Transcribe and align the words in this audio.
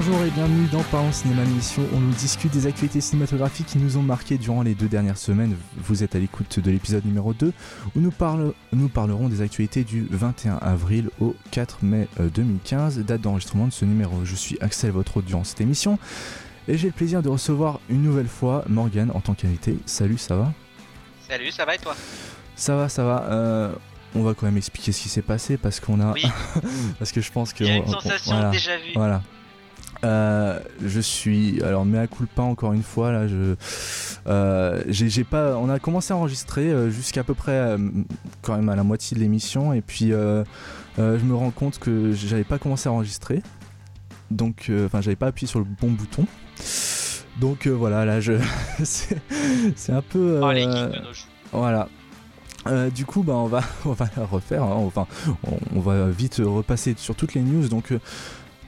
Bonjour 0.00 0.22
et 0.22 0.30
bienvenue 0.30 0.68
dans 0.68 0.84
Parlons 0.84 1.10
Cinéma, 1.10 1.42
l'émission 1.42 1.82
où 1.92 1.98
nous 1.98 2.12
discute 2.12 2.52
des 2.52 2.68
actualités 2.68 3.00
cinématographiques 3.00 3.66
qui 3.66 3.78
nous 3.78 3.96
ont 3.96 4.02
marqué 4.02 4.38
durant 4.38 4.62
les 4.62 4.76
deux 4.76 4.86
dernières 4.86 5.18
semaines. 5.18 5.56
Vous 5.76 6.04
êtes 6.04 6.14
à 6.14 6.20
l'écoute 6.20 6.60
de 6.60 6.70
l'épisode 6.70 7.04
numéro 7.04 7.34
2 7.34 7.52
où 7.96 8.00
nous, 8.00 8.12
parle, 8.12 8.52
nous 8.70 8.88
parlerons 8.88 9.28
des 9.28 9.40
actualités 9.40 9.82
du 9.82 10.06
21 10.08 10.58
avril 10.58 11.10
au 11.20 11.34
4 11.50 11.78
mai 11.82 12.06
2015, 12.32 13.00
euh, 13.00 13.02
date 13.02 13.22
d'enregistrement 13.22 13.66
de 13.66 13.72
ce 13.72 13.84
numéro. 13.84 14.24
Je 14.24 14.36
suis 14.36 14.56
Axel, 14.60 14.92
votre 14.92 15.16
audience 15.16 15.48
cette 15.48 15.62
émission, 15.62 15.98
et 16.68 16.78
j'ai 16.78 16.86
le 16.86 16.92
plaisir 16.92 17.20
de 17.20 17.28
recevoir 17.28 17.80
une 17.90 18.02
nouvelle 18.02 18.28
fois 18.28 18.62
Morgane 18.68 19.10
en 19.14 19.20
tant 19.20 19.34
qu'invité. 19.34 19.78
Salut, 19.84 20.18
ça 20.18 20.36
va? 20.36 20.52
Salut, 21.28 21.50
ça 21.50 21.64
va 21.64 21.74
et 21.74 21.78
toi? 21.78 21.96
Ça 22.54 22.76
va, 22.76 22.88
ça 22.88 23.02
va. 23.02 23.24
Euh, 23.30 23.72
on 24.14 24.22
va 24.22 24.34
quand 24.34 24.46
même 24.46 24.58
expliquer 24.58 24.92
ce 24.92 25.02
qui 25.02 25.08
s'est 25.08 25.22
passé 25.22 25.56
parce 25.56 25.80
qu'on 25.80 26.00
a. 26.00 26.14
parce 27.00 27.10
que 27.10 27.20
je 27.20 27.32
pense 27.32 27.52
que. 27.52 27.64
Il 27.64 27.70
y 27.70 27.72
a 27.72 27.76
une 27.78 27.88
sensation 27.88 28.50
déjà 28.52 28.76
vue. 28.76 28.92
Voilà. 28.94 29.22
Euh, 30.04 30.60
je 30.80 31.00
suis 31.00 31.60
alors 31.64 31.84
mais 31.84 31.98
à 31.98 32.06
pas 32.36 32.44
encore 32.44 32.72
une 32.72 32.84
fois 32.84 33.10
là 33.10 33.26
je 33.26 33.56
euh, 34.28 34.84
j'ai 34.86 35.24
pas 35.24 35.56
on 35.56 35.68
a 35.68 35.80
commencé 35.80 36.12
à 36.12 36.16
enregistrer 36.16 36.70
euh, 36.70 36.88
jusqu'à 36.88 37.24
peu 37.24 37.34
près 37.34 37.76
quand 38.42 38.54
même 38.54 38.68
à 38.68 38.76
la 38.76 38.84
moitié 38.84 39.16
de 39.16 39.20
l'émission 39.20 39.72
et 39.72 39.80
puis 39.80 40.10
je 40.10 40.44
me 41.24 41.34
rends 41.34 41.50
compte 41.50 41.80
que 41.80 42.12
j'avais 42.12 42.44
pas 42.44 42.58
commencé 42.58 42.88
à 42.88 42.92
enregistrer 42.92 43.42
donc 44.30 44.70
enfin 44.84 45.00
j'avais 45.00 45.16
pas 45.16 45.26
appuyé 45.26 45.48
sur 45.48 45.58
le 45.58 45.66
bon 45.80 45.90
bouton 45.90 46.26
donc 47.40 47.66
voilà 47.66 48.04
là 48.04 48.20
je 48.20 48.34
c'est 48.84 49.92
un 49.92 50.02
peu 50.02 50.40
oh, 50.40 50.52
voilà 51.50 51.88
du 52.94 53.06
coup, 53.06 53.22
bah, 53.22 53.32
on 53.34 53.46
va 53.46 53.62
on 53.86 53.92
va 53.92 54.06
la 54.14 54.26
refaire. 54.26 54.62
Hein. 54.62 54.74
enfin, 54.74 55.06
on, 55.74 55.80
va 55.80 56.10
vite 56.10 56.42
repasser 56.44 56.94
sur 56.98 57.14
toutes 57.14 57.32
les 57.32 57.40
news. 57.40 57.66
Donc, 57.68 57.94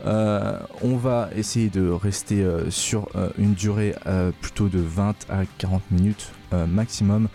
euh, 0.06 0.58
on 0.82 0.96
va 0.96 1.28
essayer 1.36 1.68
de 1.68 1.88
rester 1.90 2.42
euh, 2.42 2.70
sur 2.70 3.08
euh, 3.14 3.30
une 3.38 3.54
durée 3.54 3.94
plutôt 4.40 4.68
de 4.68 4.78
20 4.78 5.26
à 5.28 5.44
40 5.58 5.82
minutes 5.90 6.32
maximum, 6.68 7.28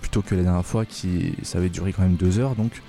plutôt 0.00 0.22
que 0.22 0.34
la 0.34 0.42
dernière 0.42 0.64
fois 0.64 0.86
qui 0.86 1.34
ça 1.42 1.58
avait 1.58 1.68
duré 1.68 1.92
quand 1.92 2.00
même 2.00 2.16
2 2.16 2.38
heures. 2.38 2.54
Donc 2.54 2.82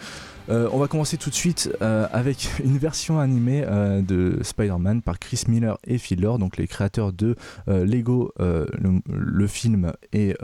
on 0.47 0.77
va 0.77 0.87
commencer 0.87 1.17
tout 1.17 1.29
de 1.29 1.35
suite 1.35 1.69
avec 1.81 2.47
une 2.63 2.77
version 2.77 3.19
animée 3.19 3.65
de 4.07 4.39
Spider-Man 4.41 5.01
par 5.01 5.19
Chris 5.19 5.43
Miller 5.49 5.77
et 5.85 5.97
Phil 5.97 6.21
donc 6.21 6.55
les 6.55 6.67
créateurs 6.67 7.11
de 7.11 7.35
Lego, 7.67 8.33
le, 8.37 9.47
film 9.47 9.91
et 10.13 10.35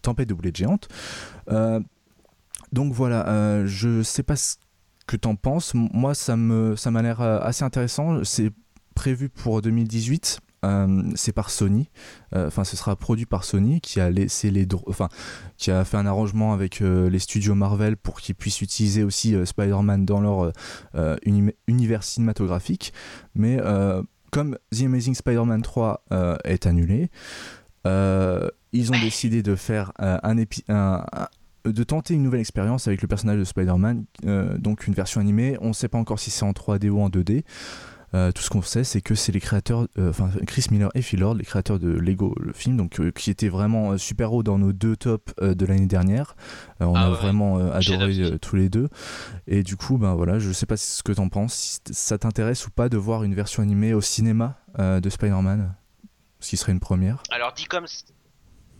Tempête 0.00 0.28
de 0.28 0.34
boulet 0.34 0.52
géante. 0.54 0.88
donc 2.72 2.92
voilà, 2.94 3.66
je 3.66 4.02
sais 4.02 4.22
pas 4.22 4.36
ce 4.36 4.56
que 5.08 5.16
t'en 5.16 5.34
penses. 5.34 5.72
Moi, 5.74 6.14
ça 6.14 6.36
me 6.36 6.76
ça 6.76 6.92
m'a 6.92 7.02
l'air 7.02 7.20
euh, 7.20 7.40
assez 7.40 7.64
intéressant. 7.64 8.22
C'est 8.22 8.52
prévu 8.94 9.28
pour 9.28 9.60
2018. 9.60 10.40
Euh, 10.64 11.02
c'est 11.14 11.30
par 11.30 11.50
Sony, 11.50 11.88
euh, 12.34 12.48
enfin 12.48 12.64
ce 12.64 12.76
sera 12.76 12.96
produit 12.96 13.26
par 13.26 13.44
Sony 13.44 13.80
qui 13.80 14.00
a 14.00 14.10
laissé 14.10 14.50
les 14.50 14.66
enfin 14.88 15.08
qui 15.56 15.70
a 15.70 15.84
fait 15.84 15.96
un 15.96 16.04
arrangement 16.04 16.52
avec 16.52 16.80
les 16.80 17.18
studios 17.20 17.54
Marvel 17.54 17.96
pour 17.96 18.20
qu'ils 18.20 18.34
puissent 18.34 18.60
utiliser 18.60 19.04
aussi 19.04 19.36
Spider-Man 19.46 20.04
dans 20.04 20.20
leur 20.20 20.52
univers 21.68 22.02
cinématographique. 22.02 22.92
Mais 23.36 23.58
comme 24.32 24.58
The 24.76 24.82
Amazing 24.82 25.14
Spider-Man 25.14 25.62
3 25.62 26.02
est 26.42 26.66
annulé, 26.66 27.08
ils 27.84 28.92
ont 28.92 29.00
décidé 29.00 29.44
de 29.44 29.54
faire 29.54 29.92
un, 30.00 30.18
un, 30.68 31.28
de 31.64 31.84
tenter 31.84 32.14
une 32.14 32.22
nouvelle 32.22 32.40
expérience 32.40 32.88
avec 32.88 33.02
le 33.02 33.08
personnage 33.08 33.38
de 33.38 33.44
Spider-Man, 33.44 34.04
euh, 34.26 34.58
donc 34.58 34.86
une 34.86 34.94
version 34.94 35.20
animée. 35.20 35.56
On 35.60 35.68
ne 35.68 35.72
sait 35.72 35.88
pas 35.88 35.98
encore 35.98 36.18
si 36.18 36.30
c'est 36.30 36.44
en 36.44 36.52
3D 36.52 36.88
ou 36.88 37.00
en 37.00 37.08
2D. 37.08 37.44
Euh, 38.14 38.32
tout 38.32 38.40
ce 38.40 38.48
qu'on 38.48 38.62
sait, 38.62 38.84
c'est 38.84 39.02
que 39.02 39.14
c'est 39.14 39.32
les 39.32 39.40
créateurs, 39.40 39.86
euh, 39.98 40.08
enfin 40.08 40.30
Chris 40.46 40.64
Miller 40.70 40.88
et 40.94 41.02
Phil 41.02 41.20
Lord, 41.20 41.34
les 41.34 41.44
créateurs 41.44 41.78
de 41.78 41.90
Lego, 41.90 42.34
le 42.40 42.54
film, 42.54 42.78
donc 42.78 43.02
qui 43.12 43.30
étaient 43.30 43.50
vraiment 43.50 43.98
super 43.98 44.32
haut 44.32 44.42
dans 44.42 44.58
nos 44.58 44.72
deux 44.72 44.96
tops 44.96 45.34
de 45.42 45.66
l'année 45.66 45.86
dernière. 45.86 46.34
on 46.80 46.94
ah 46.94 47.06
a 47.06 47.10
vraiment 47.10 47.58
adoré 47.58 48.38
tous 48.40 48.56
les 48.56 48.70
deux. 48.70 48.88
Et 49.46 49.62
du 49.62 49.76
coup, 49.76 49.98
ben 49.98 50.14
voilà, 50.14 50.38
je 50.38 50.50
sais 50.52 50.64
pas 50.64 50.78
ce 50.78 51.02
que 51.02 51.12
t'en 51.12 51.28
penses, 51.28 51.52
si 51.52 51.80
ça 51.90 52.16
t'intéresse 52.16 52.66
ou 52.66 52.70
pas 52.70 52.88
de 52.88 52.96
voir 52.96 53.24
une 53.24 53.34
version 53.34 53.62
animée 53.62 53.92
au 53.92 54.00
cinéma 54.00 54.56
de 54.78 55.10
Spider-Man, 55.10 55.74
ce 56.40 56.48
qui 56.48 56.56
serait 56.56 56.72
une 56.72 56.80
première. 56.80 57.22
Alors 57.30 57.52
dit 57.52 57.66
comme 57.66 57.86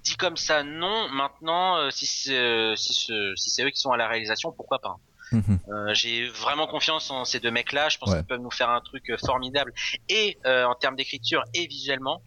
dit 0.03 0.17
comme 0.17 0.37
ça, 0.37 0.63
non. 0.63 1.09
Maintenant, 1.11 1.77
euh, 1.77 1.91
si 1.91 2.07
c'est 2.07 2.37
euh, 2.37 2.77
si, 2.77 3.11
c'est 3.37 3.65
eux 3.65 3.71
qui 3.71 3.81
sont 3.81 3.91
à 3.91 3.97
la 3.97 4.09
réalisation, 4.09 4.53
pourquoi 4.53 4.79
pas 4.79 4.97
mhm. 5.33 5.59
euh, 5.69 5.95
J'ai 5.95 6.29
vraiment 6.29 6.67
confiance 6.67 7.11
en 7.11 7.25
ces 7.25 7.41
deux 7.41 7.51
mecs-là. 7.51 7.89
Je 7.89 7.99
pense 7.99 8.15
qu'ils 8.15 8.25
peuvent 8.25 8.41
nous 8.41 8.51
faire 8.51 8.71
un 8.71 8.81
truc 8.81 9.13
formidable 9.25 9.73
et 10.09 10.39
en 10.45 10.75
termes 10.75 10.97
d'écriture 10.97 11.43
et 11.55 11.67
visuellement. 11.67 12.23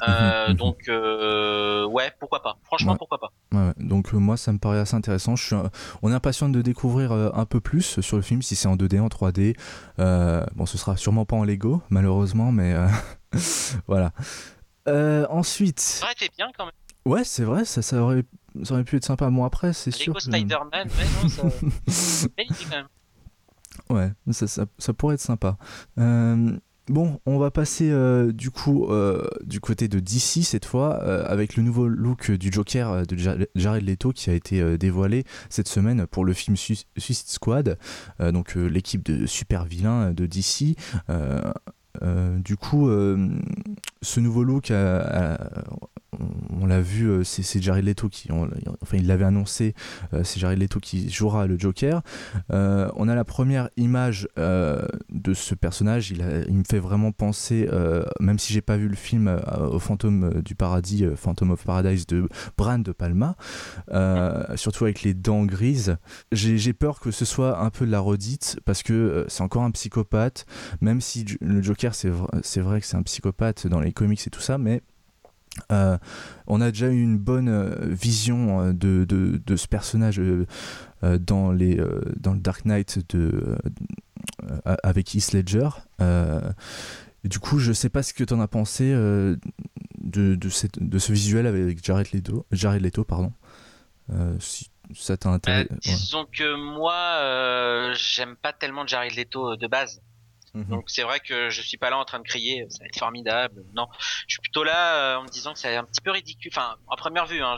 Mhm, 0.00 0.48
mhm. 0.48 0.54
donc 0.54 0.78
ouais, 0.88 2.10
pourquoi 2.18 2.42
pas. 2.42 2.56
Franchement, 2.64 2.96
pourquoi 2.96 3.18
pas. 3.18 3.32
donc 3.76 4.12
moi, 4.12 4.36
ça 4.36 4.52
me 4.52 4.58
paraît 4.58 4.78
assez 4.78 4.94
intéressant. 4.94 5.36
Je 5.36 5.44
suis, 5.44 5.56
on 6.02 6.10
est 6.10 6.14
impatient 6.14 6.48
de 6.48 6.62
découvrir 6.62 7.12
un 7.12 7.44
peu 7.44 7.60
plus 7.60 8.00
sur 8.00 8.16
le 8.16 8.22
film, 8.22 8.40
si 8.42 8.56
c'est 8.56 8.68
en 8.68 8.76
2D, 8.76 9.00
en 9.00 9.08
3D. 9.08 9.56
bon, 10.54 10.66
ce 10.66 10.78
sera 10.78 10.96
sûrement 10.96 11.26
pas 11.26 11.36
en 11.36 11.44
Lego, 11.44 11.82
malheureusement, 11.90 12.52
mais 12.52 12.74
voilà. 13.86 14.12
ensuite. 14.86 16.02
Bien 16.38 16.50
quand 16.56 16.64
même. 16.64 16.74
Ouais, 17.06 17.24
c'est 17.24 17.44
vrai, 17.44 17.64
ça, 17.64 17.82
ça, 17.82 18.02
aurait, 18.02 18.24
ça 18.62 18.74
aurait 18.74 18.84
pu 18.84 18.96
être 18.96 19.04
sympa. 19.04 19.30
Moi, 19.30 19.46
après, 19.46 19.72
c'est 19.72 19.90
sûr. 19.90 20.20
Spider-Man, 20.20 20.88
ouais, 20.88 21.22
non, 21.22 21.28
ça. 21.28 22.28
Belle 22.36 22.46
idée 22.46 22.64
quand 22.68 22.76
même. 22.76 22.86
Ouais, 23.88 24.12
ça, 24.32 24.46
ça, 24.46 24.66
ça, 24.78 24.92
pourrait 24.92 25.14
être 25.14 25.20
sympa. 25.20 25.56
Euh, 25.98 26.52
bon, 26.88 27.20
on 27.26 27.38
va 27.38 27.50
passer 27.50 27.90
euh, 27.90 28.32
du 28.32 28.50
coup 28.50 28.86
euh, 28.86 29.26
du 29.44 29.60
côté 29.60 29.88
de 29.88 29.98
DC 29.98 30.44
cette 30.44 30.64
fois, 30.64 30.94
avec 31.24 31.56
le 31.56 31.62
nouveau 31.62 31.88
look 31.88 32.30
du 32.30 32.52
Joker 32.52 33.06
de 33.06 33.16
Jared 33.54 33.84
Leto 33.84 34.12
qui 34.12 34.30
a 34.30 34.34
été 34.34 34.78
dévoilé 34.78 35.24
cette 35.48 35.68
semaine 35.68 36.06
pour 36.06 36.24
le 36.24 36.32
film 36.32 36.56
Suicide 36.56 37.28
Squad, 37.28 37.78
donc 38.20 38.54
l'équipe 38.54 39.04
de 39.04 39.26
super 39.26 39.64
vilains 39.64 40.12
de 40.12 40.26
DC. 40.26 40.76
du 42.44 42.56
coup, 42.56 42.88
ce 44.02 44.20
nouveau 44.20 44.44
look 44.44 44.70
on 46.60 46.66
l'a 46.66 46.80
vu, 46.80 47.08
euh, 47.08 47.24
c'est 47.24 47.62
Jared 47.62 47.84
Leto 47.84 48.08
qui, 48.08 48.28
enfin 48.32 48.96
il 48.96 49.06
l'avait 49.06 49.24
annoncé, 49.24 49.74
euh, 50.12 50.22
c'est 50.24 50.40
Jared 50.40 50.58
Leto 50.58 50.80
qui 50.80 51.10
jouera 51.10 51.46
le 51.46 51.58
Joker. 51.58 52.02
Euh, 52.52 52.90
on 52.96 53.08
a 53.08 53.14
la 53.14 53.24
première 53.24 53.68
image 53.76 54.28
de 54.36 55.34
ce 55.34 55.54
personnage, 55.54 56.10
il, 56.10 56.22
me 56.54 56.64
fait 56.64 56.78
vraiment 56.78 57.12
penser, 57.12 57.68
même 58.20 58.38
si 58.38 58.52
j'ai 58.52 58.60
pas 58.60 58.76
vu 58.76 58.88
le 58.88 58.96
film, 58.96 59.40
au 59.70 59.78
fantôme 59.78 60.42
du 60.42 60.54
paradis, 60.54 61.04
Phantom 61.16 61.50
of 61.50 61.64
Paradise 61.64 62.06
de 62.06 62.28
Bran 62.56 62.78
de 62.78 62.92
Palma, 62.92 63.36
surtout 64.56 64.84
avec 64.84 65.02
les 65.02 65.14
dents 65.14 65.44
grises. 65.44 65.96
J'ai 66.32 66.72
peur 66.72 67.00
que 67.00 67.10
ce 67.10 67.24
soit 67.24 67.60
un 67.60 67.70
peu 67.70 67.86
de 67.86 67.90
la 67.90 68.00
redite 68.00 68.58
parce 68.64 68.82
que 68.82 69.24
c'est 69.28 69.42
encore 69.42 69.62
un 69.62 69.70
psychopathe, 69.70 70.46
même 70.80 71.00
si 71.00 71.24
le 71.40 71.62
Joker 71.62 71.94
c'est 71.94 72.60
vrai 72.60 72.80
que 72.80 72.86
c'est 72.86 72.96
un 72.96 73.02
psychopathe 73.02 73.66
dans 73.66 73.80
les 73.80 73.89
comics 73.92 74.26
et 74.26 74.30
tout 74.30 74.40
ça, 74.40 74.58
mais 74.58 74.82
euh, 75.72 75.98
on 76.46 76.60
a 76.60 76.70
déjà 76.70 76.88
eu 76.88 77.02
une 77.02 77.18
bonne 77.18 77.48
euh, 77.48 77.74
vision 77.82 78.60
euh, 78.60 78.72
de, 78.72 79.04
de, 79.04 79.56
ce 79.56 79.66
personnage 79.66 80.20
dans, 81.02 81.50
les, 81.50 81.80
dans 82.16 82.34
le 82.34 82.40
Dark 82.40 82.64
Knight 82.64 82.98
de, 83.14 83.56
avec 84.64 85.14
Heath 85.14 85.32
Ledger. 85.32 85.68
du 87.24 87.38
coup, 87.38 87.58
je 87.58 87.72
sais 87.72 87.88
pas 87.88 88.02
ce 88.02 88.14
que 88.14 88.24
tu 88.24 88.34
en 88.34 88.40
as 88.40 88.48
pensé 88.48 88.90
de, 88.92 89.38
de, 90.00 90.48
cette, 90.48 90.82
de, 90.82 90.98
ce 90.98 91.12
visuel 91.12 91.46
avec 91.46 91.84
Jared 91.84 92.12
Leto. 92.12 92.46
Jared 92.52 92.82
Leto 92.82 93.04
pardon. 93.04 93.32
si 94.38 94.70
ça 94.94 95.16
t'a 95.16 95.30
intéressé. 95.30 95.68
disons 95.82 96.26
que 96.30 96.54
moi, 96.56 97.92
j'aime 97.94 98.36
pas 98.36 98.52
tellement 98.52 98.86
Jared 98.86 99.14
Leto 99.14 99.56
de 99.56 99.66
base. 99.66 100.00
Mhm. 100.54 100.64
Donc 100.64 100.90
c'est 100.90 101.02
vrai 101.02 101.20
que 101.20 101.50
je 101.50 101.62
suis 101.62 101.76
pas 101.76 101.90
là 101.90 101.98
en 101.98 102.04
train 102.04 102.18
de 102.18 102.24
crier, 102.26 102.66
ça 102.68 102.80
va 102.80 102.86
être 102.86 102.98
formidable. 102.98 103.64
Non, 103.74 103.88
je 104.26 104.34
suis 104.34 104.40
plutôt 104.40 104.64
là 104.64 104.96
euh, 104.96 105.16
en 105.16 105.22
me 105.24 105.28
disant 105.28 105.52
que 105.52 105.58
c'est 105.58 105.74
un 105.76 105.84
petit 105.84 106.00
peu 106.00 106.10
ridicule. 106.10 106.50
Enfin, 106.54 106.76
en 106.88 106.96
première 106.96 107.26
vue, 107.26 107.42
hein, 107.42 107.56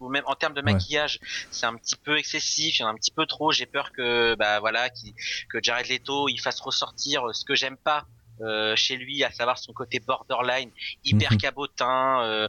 ou 0.00 0.08
même 0.08 0.24
en 0.26 0.34
termes 0.34 0.54
de 0.54 0.60
maquillage, 0.60 1.20
c'est 1.50 1.66
un 1.66 1.76
petit 1.76 1.96
peu 1.96 2.18
excessif, 2.18 2.78
il 2.78 2.82
y 2.82 2.84
en 2.84 2.88
a 2.88 2.90
un 2.90 2.96
petit 2.96 3.12
peu 3.12 3.26
trop. 3.26 3.52
J'ai 3.52 3.66
peur 3.66 3.92
que 3.92 4.34
bah 4.34 4.60
voilà, 4.60 4.90
que 4.90 5.58
Jared 5.62 5.88
Leto 5.88 6.28
il 6.28 6.38
fasse 6.38 6.60
ressortir 6.60 7.22
ce 7.32 7.44
que 7.44 7.54
j'aime 7.54 7.76
pas 7.76 8.06
euh, 8.40 8.74
chez 8.74 8.96
lui, 8.96 9.22
à 9.22 9.30
savoir 9.30 9.58
son 9.58 9.72
côté 9.72 10.00
borderline, 10.00 10.70
hyper 11.04 11.32
mhm. 11.32 11.38
cabotin. 11.38 12.22
Euh, 12.24 12.48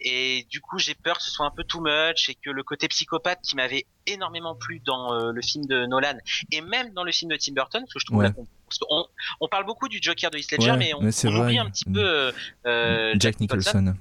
et 0.00 0.46
du 0.48 0.62
coup, 0.62 0.78
j'ai 0.78 0.94
peur 0.94 1.18
que 1.18 1.22
ce 1.22 1.30
soit 1.30 1.44
un 1.44 1.50
peu 1.50 1.62
too 1.62 1.80
much 1.80 2.30
et 2.30 2.34
que 2.34 2.48
le 2.48 2.62
côté 2.62 2.88
psychopathe 2.88 3.40
qui 3.42 3.54
m'avait 3.54 3.84
énormément 4.06 4.54
plu 4.54 4.80
dans 4.80 5.12
euh, 5.12 5.32
le 5.32 5.42
film 5.42 5.66
de 5.66 5.84
Nolan 5.84 6.16
et 6.52 6.62
même 6.62 6.94
dans 6.94 7.04
le 7.04 7.12
film 7.12 7.30
de 7.30 7.36
Tim 7.36 7.52
Burton, 7.52 7.82
parce 7.82 7.92
que 7.92 8.00
je 8.00 8.06
trouve 8.06 8.22
parce 8.22 8.78
qu'on 8.78 9.06
on 9.40 9.48
parle 9.48 9.64
beaucoup 9.64 9.88
du 9.88 9.98
Joker 10.00 10.30
de 10.30 10.38
Heath 10.38 10.52
Ledger, 10.52 10.76
mais 10.78 10.92
on, 10.94 11.00
oublie 11.00 11.58
un 11.58 11.70
petit 11.70 11.84
peu 11.84 12.32
Jack, 13.18 13.40
Nicholson. 13.40 13.94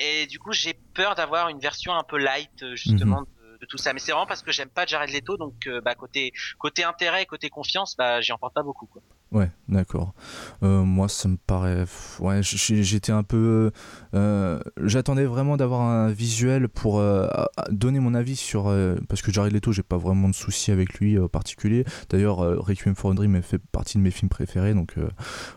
Et 0.00 0.26
du 0.26 0.38
coup, 0.38 0.52
j'ai 0.52 0.74
peur 0.94 1.16
d'avoir 1.16 1.48
une 1.48 1.58
version 1.58 1.92
un 1.92 2.04
peu 2.04 2.18
light 2.18 2.74
justement. 2.74 3.20
Mhm. 3.20 3.26
De, 3.60 3.66
tout 3.66 3.76
ça 3.76 3.92
mais 3.92 3.98
c'est 3.98 4.12
vraiment 4.12 4.28
parce 4.28 4.42
que 4.42 4.52
j'aime 4.52 4.68
pas 4.68 4.86
Jared 4.86 5.10
Leto 5.10 5.36
donc 5.36 5.68
bah 5.84 5.96
côté 5.96 6.32
côté 6.58 6.84
intérêt 6.84 7.26
côté 7.26 7.50
confiance 7.50 7.96
bah 7.96 8.20
j'y 8.20 8.30
en 8.30 8.38
porte 8.38 8.54
pas 8.54 8.62
beaucoup 8.62 8.86
quoi 8.86 9.02
Ouais, 9.30 9.50
d'accord. 9.68 10.14
Euh, 10.62 10.82
moi, 10.84 11.08
ça 11.08 11.28
me 11.28 11.36
paraît. 11.36 11.84
Ouais, 12.18 12.40
j'étais 12.42 13.12
un 13.12 13.22
peu. 13.22 13.70
Euh, 14.14 14.58
j'attendais 14.82 15.26
vraiment 15.26 15.58
d'avoir 15.58 15.82
un 15.82 16.08
visuel 16.08 16.68
pour 16.68 16.98
euh, 16.98 17.28
donner 17.70 18.00
mon 18.00 18.14
avis 18.14 18.36
sur. 18.36 18.74
parce 19.08 19.20
que 19.20 19.30
Jared 19.30 19.52
Leto, 19.52 19.72
j'ai 19.72 19.82
pas 19.82 19.98
vraiment 19.98 20.28
de 20.28 20.34
soucis 20.34 20.72
avec 20.72 20.94
lui 20.94 21.18
en 21.18 21.28
particulier. 21.28 21.84
D'ailleurs, 22.08 22.38
Requiem 22.38 22.94
for 22.94 23.10
a 23.10 23.14
Dream 23.14 23.42
fait 23.42 23.58
partie 23.58 23.98
de 23.98 24.02
mes 24.02 24.10
films 24.10 24.30
préférés, 24.30 24.72
donc 24.72 24.94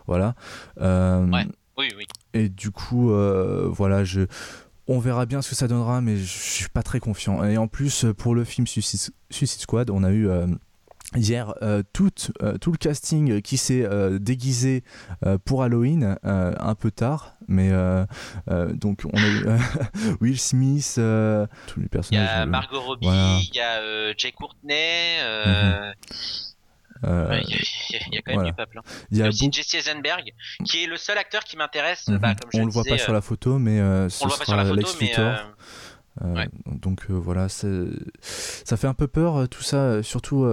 voilà. 0.06 0.34
ouais, 0.78 1.46
oui, 1.78 1.88
oui. 1.96 2.06
Et 2.34 2.48
du 2.48 2.70
coup, 2.70 3.10
voilà, 3.70 4.04
je. 4.04 4.22
On 4.88 4.98
verra 4.98 5.26
bien 5.26 5.40
ce 5.42 5.48
que 5.48 5.54
ça 5.54 5.68
donnera, 5.68 6.00
mais 6.00 6.16
je 6.16 6.24
suis 6.24 6.68
pas 6.68 6.82
très 6.82 6.98
confiant. 6.98 7.42
Et 7.44 7.56
en 7.56 7.68
plus, 7.68 8.04
pour 8.18 8.34
le 8.34 8.44
film 8.44 8.66
Suicide 8.66 9.60
Squad, 9.60 9.90
on 9.90 10.02
a 10.02 10.10
eu 10.10 10.28
hier 11.16 11.54
euh, 11.62 11.82
tout, 11.92 12.10
euh, 12.42 12.58
tout 12.58 12.72
le 12.72 12.78
casting 12.78 13.42
qui 13.42 13.56
s'est 13.56 13.84
euh, 13.84 14.18
déguisé 14.18 14.84
pour 15.44 15.62
Halloween 15.62 16.16
un 16.22 16.74
peu 16.74 16.90
tard 16.90 17.34
mais 17.48 17.70
donc 18.74 19.02
on 19.12 19.18
a 19.18 19.28
eu 19.28 19.46
Will 20.20 20.38
Smith 20.38 20.94
tous 21.66 21.80
les 21.80 21.88
personnages 21.88 22.30
il 22.34 22.38
y 22.38 22.42
a 22.42 22.46
Margot 22.46 22.80
Robbie 22.80 23.06
il 23.06 23.54
y 23.54 23.60
a 23.60 24.12
Jay 24.16 24.32
Courtney 24.32 25.18
mhm. 25.46 25.92
il 27.04 28.14
y, 28.14 28.18
a 28.18 28.22
quand 28.24 28.36
même 28.36 28.46
du 28.46 28.52
peuple. 28.52 28.78
Hein. 28.78 28.82
Il 29.10 29.18
y 29.18 29.24
a 29.24 29.26
aussi 29.26 29.50
Jesse 29.50 29.74
Eisenberg, 29.74 30.32
qui 30.64 30.84
est 30.84 30.86
le 30.86 30.96
seul 30.96 31.18
acteur 31.18 31.42
qui 31.42 31.56
m'intéresse. 31.56 32.08
Bah, 32.08 32.28
mhm. 32.28 32.60
on 32.60 32.66
le 32.66 32.70
voit 32.70 32.84
pas 32.84 32.96
sur 32.96 33.12
la 33.12 33.20
photo, 33.20 33.58
mais 33.58 33.78
ce 34.08 34.22
on 34.22 34.26
le 34.26 34.28
voit 34.28 34.38
pas 34.38 34.44
sur 34.44 34.54
la 34.54 34.64
photo, 34.64 34.88
mais 35.00 35.12
euh, 36.20 36.44
donc 36.66 37.06
euh, 37.10 37.14
voilà, 37.14 37.48
ça 37.48 38.76
fait 38.76 38.86
un 38.86 38.94
peu 38.94 39.06
peur 39.06 39.36
euh, 39.36 39.46
tout 39.46 39.62
ça, 39.62 40.02
surtout, 40.02 40.46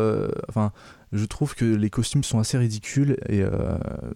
enfin, 0.48 0.72
je 1.12 1.26
trouve 1.26 1.56
que 1.56 1.66
les 1.66 1.90
costumes 1.90 2.24
sont 2.24 2.40
assez 2.40 2.58
ridicules 2.58 3.18
et, 3.28 3.44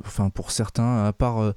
enfin, 0.05 0.29
pour 0.29 0.51
certains, 0.51 1.05
à 1.05 1.13
part 1.13 1.53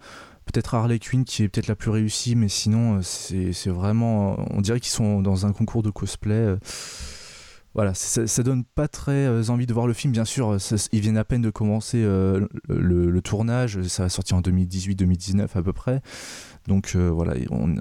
peut-être 0.47 0.75
Harley 0.75 0.99
Quinn 0.99 1.25
qui 1.25 1.43
est 1.43 1.49
peut-être 1.49 1.67
la 1.67 1.77
plus 1.77 1.91
réussie, 1.91 2.37
mais 2.37 2.49
sinon, 2.49 3.01
c'est 3.03 3.69
vraiment, 3.69 4.37
on 4.51 4.61
dirait 4.61 4.81
qu'ils 4.81 4.93
sont 4.93 5.21
dans 5.21 5.47
un 5.47 5.53
concours 5.53 5.83
de 5.83 5.91
cosplay 5.91 6.57
voilà, 7.75 7.93
ça, 7.93 8.43
donne 8.43 8.65
pas 8.65 8.89
très 8.89 9.51
envie 9.51 9.67
de 9.67 9.75
voir 9.75 9.87
le 9.87 9.93
film. 9.93 10.11
Bien 10.11 10.25
sûr, 10.25 10.57
ils 10.93 11.01
viennent 11.01 11.19
à 11.19 11.27
peine 11.27 11.43
de 11.43 11.51
commencer 11.51 12.03
le, 12.03 13.21
tournage, 13.23 13.83
ça 13.83 14.05
va 14.05 14.09
sortir 14.09 14.39
en 14.39 14.41
2018-2019 14.41 15.49
à 15.55 15.63
peu 15.63 15.75
près. 15.75 16.01
Donc 16.67 16.97
voilà, 16.97 17.35
on, 17.51 17.77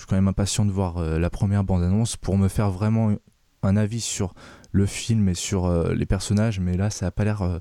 je 0.00 0.06
suis 0.06 0.08
quand 0.08 0.16
même 0.16 0.28
impatient 0.28 0.64
de 0.64 0.70
voir 0.70 0.96
euh, 0.96 1.18
la 1.18 1.28
première 1.28 1.62
bande-annonce 1.62 2.16
pour 2.16 2.38
me 2.38 2.48
faire 2.48 2.70
vraiment 2.70 3.14
un 3.62 3.76
avis 3.76 4.00
sur 4.00 4.32
le 4.72 4.86
film 4.86 5.28
et 5.28 5.34
sur 5.34 5.66
euh, 5.66 5.92
les 5.92 6.06
personnages, 6.06 6.58
mais 6.58 6.78
là, 6.78 6.88
ça 6.88 7.08
a 7.08 7.10
pas 7.10 7.24
l'air 7.24 7.42
euh, 7.42 7.58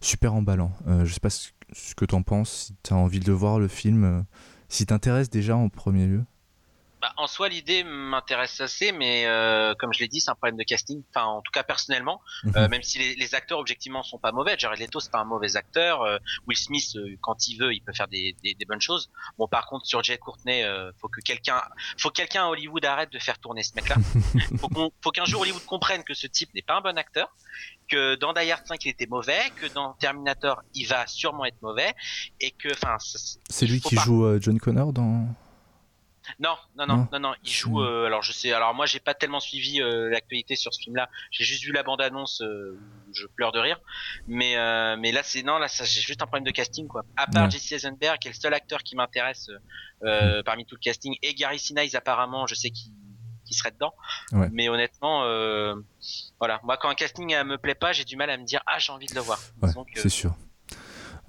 super 0.00 0.34
emballant. 0.34 0.70
je 0.86 1.12
sais 1.12 1.18
pas 1.18 1.30
ce, 1.30 1.50
que 1.96 2.04
tu 2.04 2.14
en 2.14 2.22
penses, 2.22 2.66
si 2.66 2.76
tu 2.84 2.94
as 2.94 2.96
envie 2.96 3.18
de 3.18 3.32
voir 3.32 3.58
le 3.58 3.66
film, 3.66 4.24
si 4.68 4.86
t'intéresse 4.86 5.30
déjà 5.30 5.56
en 5.56 5.68
premier 5.68 6.06
lieu. 6.06 6.24
Bah, 7.00 7.14
en 7.16 7.26
soi, 7.26 7.48
l'idée 7.48 7.82
m'intéresse 7.82 8.60
assez, 8.60 8.92
mais 8.92 9.24
euh, 9.24 9.74
comme 9.78 9.90
je 9.94 10.00
l'ai 10.00 10.08
dit, 10.08 10.20
c'est 10.20 10.30
un 10.30 10.34
problème 10.34 10.58
de 10.58 10.64
casting. 10.64 11.02
Enfin, 11.08 11.24
en 11.24 11.40
tout 11.40 11.50
cas, 11.50 11.62
personnellement, 11.62 12.20
mhm. 12.44 12.52
euh, 12.56 12.68
même 12.68 12.82
si 12.82 12.98
les, 12.98 13.14
les, 13.14 13.34
acteurs 13.34 13.58
objectivement 13.58 14.02
sont 14.02 14.18
pas 14.18 14.32
mauvais, 14.32 14.56
Jared 14.58 14.78
Leto 14.78 15.00
c'est 15.00 15.10
pas 15.10 15.20
un 15.20 15.24
mauvais 15.24 15.56
acteur. 15.56 16.02
Euh, 16.02 16.18
Will 16.46 16.58
Smith, 16.58 16.96
euh, 16.96 17.16
quand 17.22 17.48
il 17.48 17.56
veut, 17.56 17.72
il 17.72 17.80
peut 17.80 17.94
faire 17.94 18.08
des, 18.08 18.36
des, 18.44 18.52
des, 18.52 18.64
bonnes 18.66 18.82
choses. 18.82 19.10
Bon, 19.38 19.48
par 19.48 19.66
contre, 19.66 19.86
sur 19.86 20.02
Jay 20.02 20.18
Courtney, 20.18 20.62
euh, 20.62 20.92
faut 21.00 21.08
que 21.08 21.22
quelqu'un, 21.22 21.62
faut 21.96 22.10
quelqu'un 22.10 22.44
à 22.44 22.48
Hollywood 22.48 22.84
arrête 22.84 23.10
de 23.10 23.18
faire 23.18 23.38
tourner 23.38 23.62
ce 23.62 23.74
mec-là. 23.76 23.96
faut 24.58 24.92
faut 25.02 25.10
qu'un 25.10 25.24
jour 25.24 25.40
Hollywood 25.40 25.64
comprenne 25.64 26.04
que 26.04 26.12
ce 26.12 26.26
type 26.26 26.52
n'est 26.54 26.60
pas 26.60 26.76
un 26.76 26.80
bon 26.82 26.98
acteur, 26.98 27.34
que 27.88 28.14
dans 28.16 28.34
Die 28.34 28.50
Hard 28.50 28.66
5 28.66 28.84
il 28.84 28.90
était 28.90 29.06
mauvais, 29.06 29.40
que 29.56 29.72
dans 29.72 29.94
Terminator 29.94 30.62
il 30.74 30.86
va 30.86 31.06
sûrement 31.06 31.46
être 31.46 31.62
mauvais, 31.62 31.94
et 32.40 32.50
que, 32.50 32.68
enfin, 32.74 32.98
c'est 33.48 33.66
lui 33.66 33.80
qui 33.80 33.96
joue 33.96 34.38
John 34.38 34.58
Connor 34.58 34.92
dans 34.92 35.34
non, 36.38 36.56
non, 36.76 36.86
non, 36.86 37.08
non, 37.12 37.20
non, 37.20 37.34
il 37.44 37.50
joue. 37.50 37.82
Euh, 37.82 38.06
alors 38.06 38.22
je 38.22 38.32
sais. 38.32 38.52
Alors 38.52 38.74
moi, 38.74 38.86
j'ai 38.86 39.00
pas 39.00 39.14
tellement 39.14 39.40
suivi 39.40 39.80
euh, 39.80 40.08
l'actualité 40.08 40.56
sur 40.56 40.72
ce 40.72 40.80
film-là. 40.80 41.08
J'ai 41.30 41.44
juste 41.44 41.64
vu 41.64 41.72
la 41.72 41.82
bande-annonce. 41.82 42.40
Euh, 42.42 42.78
je 43.12 43.26
pleure 43.26 43.52
de 43.52 43.58
rire. 43.58 43.80
Mais 44.28 44.54
mais 44.96 45.12
là, 45.12 45.22
c'est 45.22 45.42
non, 45.42 45.58
là, 45.58 45.68
ça, 45.68 45.84
j'ai 45.84 46.00
juste 46.00 46.22
un 46.22 46.26
problème 46.26 46.44
de 46.44 46.50
casting 46.50 46.86
quoi. 46.86 47.04
À 47.16 47.26
part 47.26 47.50
Jesse 47.50 47.72
Eisenberg, 47.72 48.18
qui 48.18 48.28
est 48.28 48.32
le 48.32 48.36
seul 48.36 48.54
acteur 48.54 48.82
qui 48.82 48.96
m'intéresse 48.96 49.50
mm. 50.02 50.42
parmi 50.44 50.64
tout 50.64 50.76
le 50.76 50.80
casting, 50.80 51.16
et 51.22 51.34
Gary 51.34 51.58
Sinise 51.58 51.94
apparemment, 51.94 52.46
je 52.46 52.54
sais 52.54 52.70
qu'il 52.70 52.92
serait 53.50 53.72
dedans. 53.72 53.94
Mais 54.52 54.68
honnêtement, 54.68 55.22
voilà, 56.38 56.60
moi 56.62 56.76
quand 56.76 56.88
un 56.88 56.94
casting 56.94 57.34
me 57.44 57.56
plaît 57.56 57.74
pas, 57.74 57.92
j'ai 57.92 58.04
du 58.04 58.16
mal 58.16 58.30
à 58.30 58.36
me 58.36 58.44
dire 58.44 58.62
ah 58.66 58.78
j'ai 58.78 58.92
envie 58.92 59.06
de 59.06 59.14
le 59.14 59.20
voir. 59.20 59.40
c'est 59.94 60.08
sûr. 60.08 60.34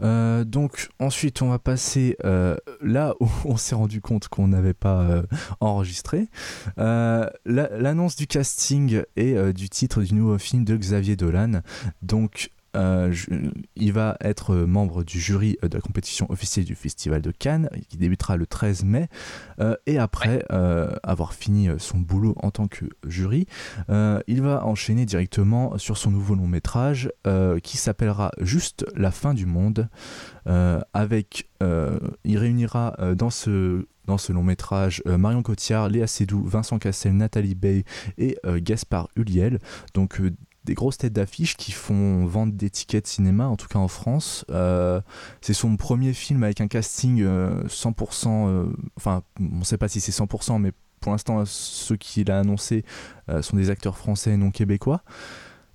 Euh, 0.02 0.44
donc 0.44 0.90
ensuite 1.00 1.42
on 1.42 1.50
va 1.50 1.60
passer 1.60 2.16
euh, 2.24 2.56
là 2.82 3.16
où 3.20 3.28
on 3.46 3.58
s'est 3.58 3.76
rendu 3.76 4.02
compte 4.02 4.28
qu'on 4.28 4.48
n'avait 4.48 4.74
pas 4.74 5.02
euh, 5.02 5.24
enregistré. 5.60 6.28
L'annonce 6.78 8.16
du 8.16 8.28
casting 8.28 9.04
et 9.16 9.36
du 9.54 9.70
titre 9.70 10.02
du 10.02 10.14
nouveau 10.14 10.38
film 10.38 10.64
de 10.64 10.76
Xavier 10.76 11.16
Dolan. 11.16 11.62
Donc 12.02 12.52
euh, 12.76 13.14
il 13.76 13.94
va 13.94 14.18
être 14.22 14.56
membre 14.56 15.04
du 15.04 15.20
jury 15.20 15.58
de 15.62 15.74
la 15.74 15.82
compétition 15.82 16.30
officielle 16.30 16.66
du 16.66 16.76
Festival 16.76 17.22
de 17.22 17.32
Cannes, 17.32 17.70
qui 17.90 17.98
débutera 17.98 18.38
le 18.38 18.46
13 18.46 18.84
mai. 18.84 19.08
Euh, 19.60 19.76
et 19.86 19.98
après 19.98 20.46
euh, 20.52 20.94
avoir 21.04 21.34
fini 21.34 21.70
son 21.78 21.98
boulot 21.98 22.36
en 22.38 22.52
tant 22.52 22.68
que 22.68 22.86
jury, 23.06 23.48
il 24.28 24.42
va 24.42 24.66
enchaîner 24.66 25.06
directement 25.06 25.78
sur 25.78 25.98
son 25.98 26.12
nouveau 26.12 26.36
long 26.36 26.48
métrage 26.48 27.12
qui 27.64 27.78
s'appellera 27.78 28.32
Juste 28.40 28.86
la 28.96 29.12
fin 29.12 29.34
du 29.34 29.46
monde. 29.46 29.90
avec, 30.46 31.50
il 31.62 32.38
réunira 32.38 32.96
dans 33.16 33.30
ce 33.30 33.86
dans 34.06 34.18
ce 34.18 34.34
long 34.34 34.44
métrage 34.44 35.04
Marion 35.06 35.44
Cotillard, 35.44 35.90
Léa 35.90 36.08
Seydoux, 36.08 36.44
Vincent 36.44 36.80
Cassel, 36.80 37.16
Nathalie 37.16 37.56
Bey 37.56 37.84
et 38.18 38.38
Gaspard 38.62 39.10
Huliel. 39.16 39.60
Donc 39.94 40.22
des 40.64 40.74
grosses 40.74 40.98
têtes 40.98 41.14
d'affiche 41.14 41.58
qui 41.58 41.72
font 41.72 42.26
vendre 42.26 42.54
des 42.54 42.70
tickets 42.70 43.06
de 43.06 43.10
cinéma, 43.10 43.48
en 43.48 43.58
tout 43.58 43.68
cas 43.68 43.80
en 43.80 43.88
France. 43.88 44.46
Euh, 44.50 45.02
c'est 45.42 45.54
son 45.54 45.76
premier 45.76 46.14
film 46.14 46.44
avec 46.44 46.62
un 46.62 46.68
casting 46.68 47.24
100%, 47.24 47.26
euh, 47.26 47.68
euh, 47.68 48.66
enfin, 48.96 49.24
on 49.40 49.60
ne 49.60 49.64
sait 49.64 49.78
pas 49.78 49.88
si 49.88 50.02
c'est 50.02 50.12
100%, 50.12 50.60
mais 50.60 50.72
pour 51.00 51.12
l'instant, 51.12 51.44
ceux 51.46 51.98
qu'il 51.98 52.30
a 52.30 52.40
annoncé 52.40 52.86
sont 53.42 53.58
des 53.58 53.72
acteurs 53.72 53.98
français 53.98 54.34
et 54.34 54.38
non 54.38 54.52
québécois. 54.52 55.02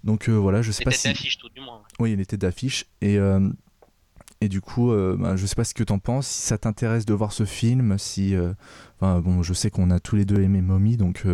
Donc 0.05 0.29
voilà, 0.29 0.63
je 0.63 0.71
sais 0.71 0.85
pas 0.85 0.93
si. 0.93 1.09
d'affiche, 1.09 1.39
tout 1.39 1.49
du 1.49 1.61
moins. 1.61 1.83
Oui, 1.99 2.13
il 2.13 2.21
était 2.21 2.37
d'affiche. 2.37 2.87
Et. 3.01 3.19
Et 4.41 4.49
du 4.49 4.61
coup, 4.61 4.93
bah, 5.19 5.35
je 5.37 5.47
sais 5.47 5.55
pas 5.55 5.65
ce 5.65 5.73
que 5.73 5.83
tu 5.83 5.93
en 5.93 5.99
penses, 5.99 6.27
si 6.27 6.43
ça 6.43 6.59
t'intéresse 6.59 7.07
de 7.07 7.15
voir 7.15 7.33
ce 7.33 7.45
film, 7.45 7.99
si, 7.99 8.35
enfin 9.01 9.21
bon, 9.21 9.43
je 9.43 9.55
sais 9.55 9.71
qu'on 9.71 9.91
a 9.91 9.99
tous 9.99 10.15
les 10.15 10.27
deux 10.27 10.43
aimé 10.43 10.61
Mommy, 10.61 10.99
donc 10.99 11.25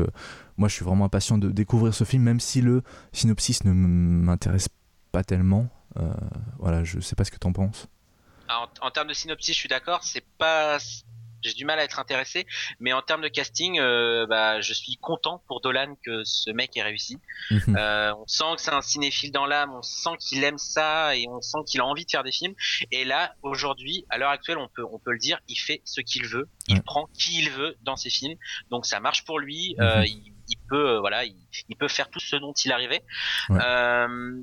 moi 0.57 0.69
je 0.69 0.75
suis 0.75 0.85
vraiment 0.85 1.07
impatient 1.07 1.37
de 1.37 1.51
découvrir 1.51 1.95
ce 1.95 2.05
film, 2.05 2.23
même 2.23 2.39
si 2.39 2.61
le 2.61 2.83
synopsis 3.13 3.65
ne 3.65 3.73
m'intéresse 3.73 4.69
pas 5.11 5.23
tellement. 5.23 5.69
Euh, 5.99 6.13
voilà, 6.59 6.85
je 6.85 7.01
sais 7.01 7.15
pas 7.15 7.25
ce 7.25 7.31
que 7.31 7.39
t'en 7.39 7.53
penses. 7.53 7.87
En, 8.49 8.67
en, 8.87 8.91
termes 8.91 9.09
de 9.09 9.15
synopsis, 9.15 9.55
je 9.55 9.61
suis 9.61 9.69
d'accord, 9.69 10.03
c'est 10.03 10.25
pas 10.39 10.79
j'ai 11.43 11.55
du 11.55 11.65
mal 11.65 11.79
à 11.79 11.85
être 11.85 11.99
intéressé, 11.99 12.47
mais 12.81 12.93
en 12.93 13.03
termes 13.03 13.23
de 13.23 13.29
casting, 13.29 13.79
euh, 13.79 14.27
bah, 14.27 14.61
je 14.61 14.73
suis 14.73 14.97
content 14.97 15.43
pour 15.47 15.61
Dolan 15.61 15.95
que 16.05 16.23
ce 16.25 16.51
mec 16.51 16.77
ait 16.77 16.83
réussi. 16.83 17.19
Mhm. 17.51 17.77
Euh, 17.77 18.15
on 18.15 18.27
sent 18.27 18.57
que 18.57 18.63
c'est 18.63 18.75
un 18.75 18.83
cinéphile 18.83 19.33
dans 19.33 19.47
l'âme, 19.47 19.73
on 19.73 19.83
sent 19.83 20.17
qu'il 20.19 20.43
aime 20.45 20.59
ça 20.59 21.17
et 21.17 21.27
on 21.29 21.41
sent 21.41 21.59
qu'il 21.67 21.81
a 21.81 21.87
envie 21.87 22.05
de 22.05 22.11
faire 22.11 22.25
des 22.25 22.33
films. 22.33 22.55
Et 22.91 23.05
là, 23.05 23.35
aujourd'hui, 23.43 24.05
à 24.11 24.19
l'heure 24.19 24.31
actuelle, 24.31 24.59
on 24.59 24.69
peut 24.69 24.85
on 24.91 24.99
peut 24.99 25.13
le 25.13 25.19
dire, 25.19 25.39
il 25.49 25.57
fait 25.57 25.81
ce 25.85 26.01
qu'il 26.01 26.27
veut, 26.27 26.49
il 26.69 26.83
prend 26.83 27.07
qui 27.19 27.39
il 27.39 27.51
veut 27.51 27.77
dans 27.83 27.97
ses 27.97 28.11
films, 28.11 28.37
donc 28.71 28.87
ça 28.87 29.01
marche 29.01 29.25
pour 29.25 29.39
lui. 29.39 29.77
Euh, 29.81 30.01
mhm. 30.01 30.07
il 30.07 30.33
il 30.53 30.59
peut, 30.69 30.91
euh, 30.91 31.01
voilà, 31.01 31.25
il, 31.25 31.77
peut 31.79 31.89
faire 31.89 32.09
tout 32.11 32.21
ce 32.21 32.37
dont 32.37 32.53
il 32.53 32.73
arrivait. 32.73 33.03
Euh, 33.51 34.43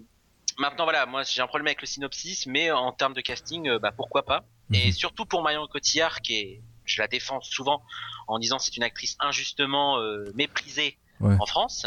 maintenant, 0.57 0.83
voilà, 0.83 1.05
moi 1.05 1.23
j'ai 1.23 1.41
un 1.41 1.47
problème 1.47 1.67
avec 1.67 1.81
le 1.81 1.87
synopsis, 1.87 2.45
mais 2.47 2.71
en 2.71 2.91
termes 2.91 3.13
de 3.13 3.21
casting, 3.21 3.67
euh, 3.67 3.79
bah, 3.79 3.91
pourquoi 3.95 4.23
pas? 4.23 4.43
Et 4.73 4.87
mhm. 4.87 4.93
surtout 4.93 5.25
pour 5.25 5.41
Marion 5.41 5.67
Cotillard, 5.67 6.21
qui 6.21 6.35
est, 6.35 6.61
je 6.89 7.01
la 7.01 7.07
défends 7.07 7.41
souvent 7.41 7.83
en 8.27 8.39
disant 8.39 8.59
c'est 8.59 8.75
une 8.77 8.83
actrice 8.83 9.15
injustement 9.19 9.97
méprisée 10.33 10.97
en 11.21 11.45
France. 11.45 11.85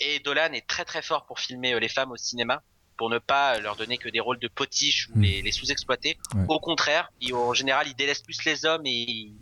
et 0.00 0.20
Dolan 0.20 0.52
est 0.52 0.66
très 0.66 0.84
très 0.84 1.02
fort 1.02 1.26
pour 1.26 1.40
filmer 1.40 1.78
les 1.80 1.88
femmes 1.88 2.12
au 2.12 2.16
cinéma 2.16 2.62
pour 2.96 3.10
ne 3.10 3.18
pas 3.18 3.58
leur 3.60 3.76
donner 3.76 3.98
que 3.98 4.08
des 4.08 4.20
rôles 4.20 4.38
de 4.38 4.48
potiche 4.48 5.08
ou 5.08 5.18
mhm. 5.18 5.22
les, 5.22 5.52
sous-exploiter. 5.52 6.18
Au 6.48 6.60
contraire, 6.60 7.10
en 7.32 7.54
général, 7.54 7.88
il 7.88 7.94
délaisse 7.94 8.22
plus 8.22 8.44
les 8.44 8.64
hommes 8.64 8.82
et 8.84 9.32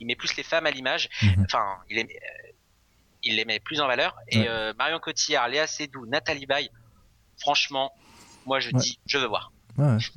il, 0.00 0.06
met 0.06 0.14
plus 0.14 0.36
les 0.36 0.42
femmes 0.42 0.66
à 0.66 0.70
l'image. 0.70 1.08
Mhm. 1.22 1.44
Enfin, 1.44 1.64
il 1.90 3.36
les 3.36 3.44
met 3.44 3.60
plus 3.60 3.80
en 3.80 3.86
valeur. 3.86 4.16
Et 4.28 4.48
euh, 4.48 4.72
Marion 4.78 4.98
Cotillard, 4.98 5.48
Léa 5.48 5.66
Seydoux, 5.66 6.06
Nathalie 6.06 6.46
Baye, 6.46 6.70
franchement, 7.38 7.92
moi 8.46 8.60
je 8.60 8.70
dis, 8.70 8.98
je 9.06 9.18
veux 9.18 9.26
voir. 9.26 9.52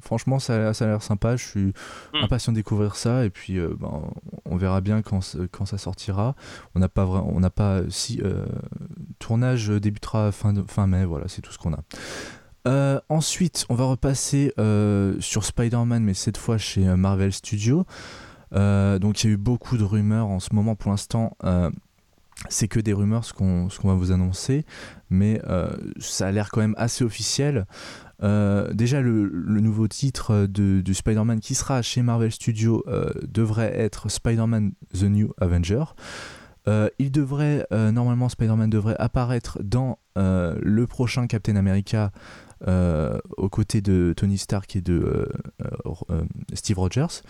Franchement, 0.02 0.40
ça, 0.40 0.74
ça 0.74 0.86
a 0.86 0.88
l'air 0.90 1.04
sympa. 1.04 1.36
Je 1.36 1.46
suis 1.46 1.66
hmm. 2.14 2.24
impatient 2.24 2.54
de 2.54 2.58
découvrir 2.58 2.96
ça. 2.96 3.26
Et 3.26 3.30
puis, 3.30 3.58
euh, 3.58 3.76
ben, 3.80 4.02
on 4.46 4.58
verra 4.58 4.82
bien 4.82 5.02
quand, 5.02 5.38
quand 5.52 5.66
ça 5.66 5.78
sortira. 5.78 6.36
On 6.76 6.80
n'a 6.80 6.90
pas 6.90 7.06
on 7.06 7.40
n'a 7.40 7.50
pas 7.50 7.82
si 7.90 8.22
euh, 8.24 8.46
tournage 9.20 9.70
débutera 9.70 10.32
fin 10.32 10.54
fin 10.68 10.88
mai. 10.88 11.06
Voilà, 11.06 11.28
c'est 11.28 11.42
tout 11.42 11.52
ce 11.52 11.58
qu'on 11.58 11.74
a. 11.74 13.02
ensuite, 13.10 13.66
on 13.70 13.76
va 13.76 13.86
repasser 13.86 14.54
sur 15.20 15.46
Spider-Man, 15.46 16.04
mais 16.04 16.14
cette 16.14 16.38
fois 16.38 16.58
chez 16.58 16.84
Marvel 16.96 17.34
Studios. 17.34 17.86
donc 18.52 19.24
il 19.24 19.28
y 19.28 19.30
a 19.30 19.34
eu 19.34 19.38
beaucoup 19.38 19.78
de 19.78 19.84
rumeurs 19.84 20.28
en 20.28 20.40
ce 20.40 20.54
moment 20.54 20.76
pour 20.76 20.92
l'instant 20.92 21.36
c'est 22.50 22.68
que 22.68 22.80
des 22.80 22.94
rumeurs 22.94 23.26
ce 23.26 23.34
qu'on 23.34 23.68
va 23.84 23.94
vous 23.94 24.12
annoncer, 24.12 24.66
mais 25.10 25.42
euh, 25.48 25.72
ça 26.00 26.28
a 26.28 26.32
l'air 26.32 26.50
quand 26.50 26.62
même 26.62 26.76
assez 26.78 27.04
officiel. 27.04 27.66
Euh, 28.24 28.74
déjà, 28.74 29.02
le, 29.02 29.30
nouveau 29.62 29.88
titre 29.88 30.46
de, 30.48 30.82
du 30.82 30.94
Spider-Man 30.94 31.40
qui 31.40 31.56
sera 31.56 31.82
chez 31.82 32.02
Marvel 32.02 32.32
Studios 32.32 32.84
euh, 32.88 33.12
devrait 33.28 33.74
être 33.78 34.10
Spider-Man 34.10 34.74
The 34.94 35.04
New 35.04 35.34
Avenger. 35.40 35.84
il 37.00 37.12
devrait, 37.12 37.68
normalement, 37.72 38.30
Spider-Man 38.30 38.70
devrait 38.70 38.98
apparaître 39.00 39.60
dans 39.64 40.00
le 40.16 40.86
prochain 40.86 41.28
Captain 41.28 41.56
America 41.56 42.12
aux 42.66 43.50
côtés 43.50 43.82
de 43.82 44.14
Tony 44.16 44.38
Stark 44.38 44.76
et 44.76 44.82
de 44.82 45.28
Steve 46.54 46.78
Rogers. 46.78 47.24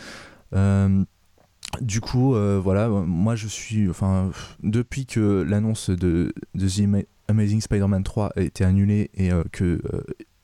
Du 1.80 2.02
coup, 2.02 2.36
euh, 2.36 2.60
voilà, 2.62 2.90
moi 2.90 3.36
je 3.36 3.48
suis, 3.48 3.90
enfin, 3.90 4.32
depuis 4.62 5.06
que 5.06 5.42
l'annonce 5.48 5.90
de, 5.90 6.34
The 6.58 7.06
Amazing 7.30 7.62
Spider-Man 7.62 8.04
3 8.04 8.34
a 8.36 8.42
été 8.42 8.66
annulée 8.66 9.10
et 9.14 9.32
euh, 9.32 9.44
que 9.52 9.82
euh, 9.94 10.02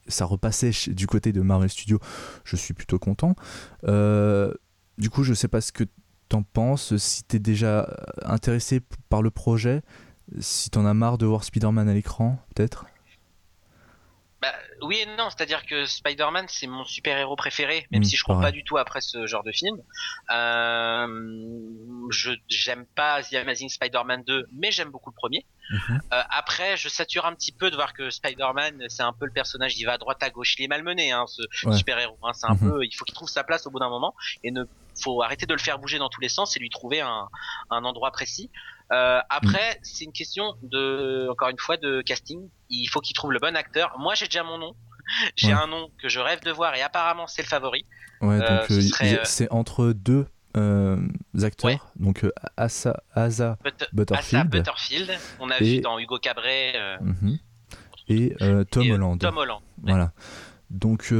ça 0.07 0.25
repassait 0.25 0.71
du 0.87 1.07
côté 1.07 1.31
de 1.31 1.41
Marvel 1.41 1.69
Studios, 1.69 1.99
je 2.43 2.55
suis 2.55 2.73
plutôt 2.73 2.99
content. 2.99 3.35
du 3.83 5.09
coup, 5.09 5.23
je 5.23 5.33
sais 5.33 5.47
pas 5.47 5.61
ce 5.61 5.71
que 5.71 5.83
t'en 6.29 6.43
penses, 6.43 6.97
si 6.97 7.23
t'es 7.23 7.39
déjà 7.39 7.87
intéressé 8.23 8.81
par 9.09 9.21
le 9.21 9.31
projet, 9.31 9.81
si 10.39 10.69
t'en 10.69 10.85
as 10.85 10.93
marre 10.93 11.17
de 11.17 11.25
voir 11.25 11.43
Spider-Man 11.43 11.87
à 11.87 11.93
l'écran, 11.93 12.39
peut-être? 12.53 12.85
Bah, 14.41 14.53
oui 14.81 14.97
et 14.97 15.05
non, 15.17 15.29
c'est-à-dire 15.31 15.65
que 15.65 15.85
Spider-Man 15.85 16.45
c'est 16.47 16.67
mon 16.67 16.83
super-héros 16.85 17.35
préféré, 17.35 17.87
même 17.91 18.01
mm, 18.01 18.05
si 18.05 18.15
je 18.15 18.23
crois 18.23 18.39
pas 18.39 18.51
du 18.51 18.63
tout 18.63 18.77
après 18.77 19.01
ce 19.01 19.25
genre 19.25 19.43
de 19.43 19.51
film. 19.51 19.77
Euh, 20.29 21.07
je 22.11 22.31
j'aime 22.47 22.85
pas 22.85 23.23
The 23.23 23.33
Amazing 23.35 23.69
Spider-Man 23.69 24.23
2, 24.27 24.47
mais 24.53 24.71
j'aime 24.71 24.89
beaucoup 24.89 25.09
le 25.09 25.15
premier. 25.15 25.45
Mhm. 25.71 26.01
Euh, 26.13 26.23
après, 26.29 26.77
je 26.77 26.87
sature 26.87 27.25
un 27.25 27.33
petit 27.33 27.51
peu 27.51 27.71
de 27.71 27.75
voir 27.75 27.93
que 27.93 28.11
Spider-Man 28.11 28.85
c'est 28.89 29.03
un 29.03 29.13
peu 29.13 29.25
le 29.25 29.31
personnage, 29.31 29.77
il 29.77 29.85
va 29.85 29.93
à 29.93 29.97
droite 29.97 30.21
à 30.21 30.29
gauche, 30.29 30.55
il 30.59 30.65
est 30.65 30.67
malmené, 30.67 31.11
hein, 31.11 31.25
ce 31.27 31.41
super-héros. 31.75 32.19
Hein, 32.21 32.33
c'est 32.33 32.47
un 32.47 32.53
mhm. 32.53 32.71
peu, 32.71 32.85
il 32.85 32.91
faut 32.91 33.05
qu'il 33.05 33.15
trouve 33.15 33.29
sa 33.29 33.43
place 33.43 33.65
au 33.65 33.71
bout 33.71 33.79
d'un 33.79 33.89
moment 33.89 34.13
et 34.43 34.51
ne 34.51 34.65
faut 35.01 35.21
arrêter 35.21 35.45
de 35.45 35.53
le 35.53 35.59
faire 35.59 35.79
bouger 35.79 35.97
dans 35.97 36.09
tous 36.09 36.21
les 36.21 36.29
sens 36.29 36.55
et 36.55 36.59
lui 36.59 36.69
trouver 36.69 37.01
un, 37.01 37.27
un 37.69 37.83
endroit 37.83 38.11
précis. 38.11 38.49
Euh, 38.91 39.19
après, 39.29 39.75
mm. 39.75 39.79
c'est 39.83 40.05
une 40.05 40.11
question 40.11 40.55
de, 40.63 41.27
encore 41.29 41.49
une 41.49 41.57
fois, 41.57 41.77
de 41.77 42.01
casting. 42.01 42.49
Il 42.69 42.87
faut 42.87 43.01
qu'il 43.01 43.15
trouve 43.15 43.31
le 43.31 43.39
bon 43.39 43.55
acteur. 43.55 43.95
Moi, 43.99 44.15
j'ai 44.15 44.25
déjà 44.25 44.43
mon 44.43 44.57
nom. 44.57 44.75
j'ai 45.35 45.53
un 45.53 45.67
nom 45.67 45.89
que 46.01 46.09
je 46.09 46.19
rêve 46.19 46.41
de 46.43 46.51
voir 46.51 46.75
et 46.75 46.81
apparemment 46.81 47.27
c'est 47.27 47.41
le 47.41 47.47
favori. 47.47 47.85
Ouais, 48.19 48.41
euh, 48.41 48.67
donc 48.67 49.01
euh, 49.01 49.19
c'est 49.23 49.49
entre 49.51 49.93
deux 49.93 50.25
acteurs, 51.41 51.93
donc 51.95 52.25
Asa, 52.57 53.03
Asa, 53.13 53.57
Butterfield. 53.93 54.49
Butterfield. 54.49 55.17
On 55.39 55.49
a 55.49 55.59
vu 55.59 55.79
dans 55.79 55.97
Hugo 55.97 56.17
Cabret. 56.17 56.73
Mhm. 56.99 57.39
Et 58.09 58.35
Tom 58.69 58.91
Holland. 58.91 59.19
Tom 59.19 59.37
Holland. 59.37 59.61
Voilà. 59.81 60.11
Donc 60.69 61.13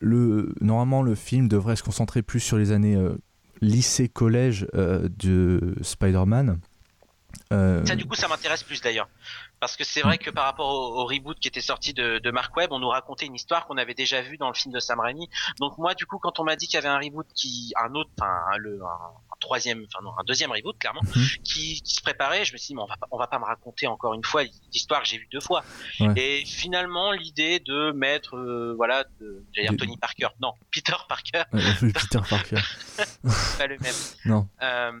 le 0.00 0.54
normalement 0.60 1.02
le 1.02 1.14
film 1.14 1.48
devrait 1.48 1.76
se 1.76 1.82
concentrer 1.82 2.22
plus 2.22 2.40
sur 2.40 2.58
les 2.58 2.72
années 2.72 2.96
lycée-collège 3.62 4.66
euh, 4.74 5.08
de 5.08 5.76
Spider-Man. 5.80 6.60
Euh, 7.50 7.84
ça, 7.86 7.96
du 7.96 8.04
coup, 8.04 8.14
ça 8.14 8.28
m'intéresse 8.28 8.62
plus 8.62 8.82
d'ailleurs. 8.82 9.08
Parce 9.60 9.76
que 9.76 9.84
c'est 9.84 10.02
vrai 10.02 10.18
que 10.18 10.30
par 10.30 10.44
rapport 10.44 10.68
au, 10.68 11.06
reboot 11.06 11.38
qui 11.38 11.48
était 11.48 11.62
sorti 11.62 11.94
de, 11.94 12.30
Mark 12.30 12.54
Webb, 12.56 12.72
on 12.72 12.78
nous 12.78 12.88
racontait 12.88 13.26
une 13.26 13.34
histoire 13.34 13.66
qu'on 13.66 13.78
avait 13.78 13.94
déjà 13.94 14.20
vue 14.20 14.36
dans 14.36 14.48
le 14.48 14.54
film 14.54 14.74
de 14.74 14.80
Sam 14.80 15.00
Raimi. 15.00 15.30
Donc 15.60 15.78
moi, 15.78 15.94
du 15.94 16.04
coup, 16.04 16.18
quand 16.18 16.40
on 16.40 16.44
m'a 16.44 16.56
dit 16.56 16.66
qu'il 16.66 16.74
y 16.74 16.78
avait 16.78 16.88
un 16.88 16.98
reboot 16.98 17.26
qui, 17.34 17.72
un 17.82 17.94
autre, 17.94 18.10
le, 18.58 18.80
troisième, 19.42 19.84
enfin 19.86 20.02
non, 20.02 20.12
un 20.18 20.24
deuxième 20.24 20.50
reboot 20.50 20.78
clairement, 20.78 21.02
mhm. 21.02 21.26
qui, 21.44 21.82
qui, 21.82 21.94
se 21.94 22.00
préparait, 22.00 22.44
je 22.44 22.52
me 22.52 22.58
suis 22.58 22.68
dit, 22.68 22.74
mais 22.74 22.82
on 22.82 22.86
va, 22.86 22.96
on 23.10 23.18
va 23.18 23.26
pas 23.26 23.38
me 23.38 23.44
raconter 23.44 23.86
encore 23.86 24.14
une 24.14 24.24
fois 24.24 24.44
l'histoire 24.72 25.02
que 25.02 25.08
j'ai 25.08 25.18
vue 25.18 25.28
deux 25.30 25.40
fois. 25.40 25.62
Et 26.16 26.44
finalement, 26.46 27.12
l'idée 27.12 27.60
de 27.60 27.92
mettre, 27.92 28.36
euh, 28.36 28.74
voilà, 28.76 29.04
j'allais 29.52 29.68
dire 29.68 29.76
Tony 29.76 29.98
Parker, 29.98 30.28
non, 30.40 30.52
Peter 30.72 30.96
Parker. 31.08 31.42
Peter 31.52 32.20
Parker. 32.28 32.62
pas 33.58 33.66
le 33.66 33.78
même. 33.78 33.94
Non. 34.24 34.48
Euh, 34.62 34.92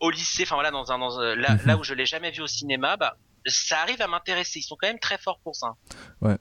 au 0.00 0.10
lycée, 0.10 0.44
enfin 0.44 0.56
voilà, 0.56 0.70
dans 0.70 0.90
un, 0.90 0.98
dans, 0.98 1.18
là, 1.20 1.54
mhm. 1.54 1.60
là 1.66 1.76
où 1.76 1.84
je 1.84 1.94
l'ai 1.94 2.06
jamais 2.06 2.30
vu 2.30 2.42
au 2.42 2.46
cinéma, 2.46 2.96
bah 2.96 3.16
ça 3.46 3.80
arrive 3.80 4.02
à 4.02 4.06
m'intéresser. 4.06 4.60
Ils 4.60 4.62
sont 4.62 4.76
quand 4.80 4.88
même 4.88 4.98
très 4.98 5.18
forts 5.18 5.40
pour 5.42 5.56
ça. 5.56 5.74
Ouais. 6.20 6.36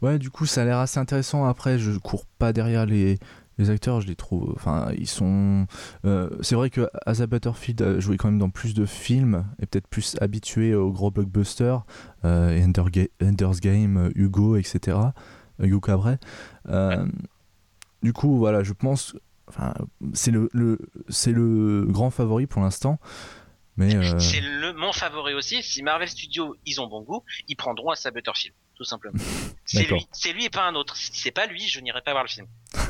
Ouais, 0.00 0.18
du 0.18 0.30
coup, 0.30 0.46
ça 0.46 0.62
a 0.62 0.64
l'air 0.64 0.78
assez 0.78 0.98
intéressant. 0.98 1.44
Après, 1.44 1.78
je 1.78 1.92
cours 1.98 2.24
pas 2.38 2.52
derrière 2.52 2.86
les, 2.86 3.18
les 3.58 3.70
acteurs, 3.70 4.00
je 4.00 4.06
les 4.06 4.16
trouve. 4.16 4.52
Enfin, 4.54 4.90
ils 4.96 5.08
sont. 5.08 5.66
Euh, 6.04 6.30
c'est 6.40 6.54
vrai 6.54 6.70
que 6.70 6.88
Asa 7.06 7.26
Butterfield 7.26 7.82
a 7.82 8.00
joué 8.00 8.16
quand 8.16 8.28
même 8.28 8.38
dans 8.38 8.50
plus 8.50 8.74
de 8.74 8.86
films 8.86 9.44
et 9.60 9.66
peut-être 9.66 9.88
plus 9.88 10.16
habitué 10.20 10.74
aux 10.74 10.90
gros 10.90 11.10
blockbusters, 11.10 11.84
euh, 12.24 12.64
Ender's 12.64 13.60
Game, 13.60 14.10
Hugo, 14.14 14.56
etc. 14.56 14.96
Hugo 15.60 15.80
Cabret. 15.80 16.18
Euh, 16.68 17.06
du 18.02 18.12
coup, 18.12 18.38
voilà, 18.38 18.62
je 18.62 18.72
pense. 18.72 19.16
Enfin, 19.48 19.74
c'est 20.12 20.30
le, 20.30 20.50
le 20.52 20.78
c'est 21.08 21.32
le 21.32 21.86
grand 21.88 22.10
favori 22.10 22.46
pour 22.46 22.62
l'instant. 22.62 22.98
Euh, 23.80 24.18
c'est 24.18 24.40
le 24.40 24.72
mon 24.72 24.92
favori 24.92 25.34
aussi. 25.34 25.62
Si 25.62 25.82
Marvel 25.82 26.08
Studios 26.08 26.56
ils 26.66 26.80
ont 26.80 26.88
bon 26.88 27.02
goût, 27.02 27.22
ils 27.46 27.56
prendront 27.56 27.92
un 27.92 28.10
Butterfield, 28.10 28.54
tout 28.74 28.84
simplement. 28.84 29.18
c'est 29.64 29.84
lui, 29.84 30.06
c'est 30.12 30.32
lui 30.32 30.44
et 30.46 30.50
pas 30.50 30.66
un 30.66 30.74
autre. 30.74 30.96
Si 30.96 31.10
c'est 31.14 31.30
pas 31.30 31.46
lui, 31.46 31.60
je 31.60 31.80
n'irai 31.80 32.02
pas 32.02 32.12
voir 32.12 32.24
le 32.24 32.28
film. 32.28 32.46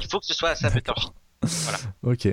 Il 0.08 0.10
faut 0.10 0.20
que 0.20 0.26
ce 0.26 0.34
soit 0.34 0.50
Asa 0.50 0.70
Butterfield. 0.70 1.12
Voilà. 1.42 1.78
ok. 2.02 2.28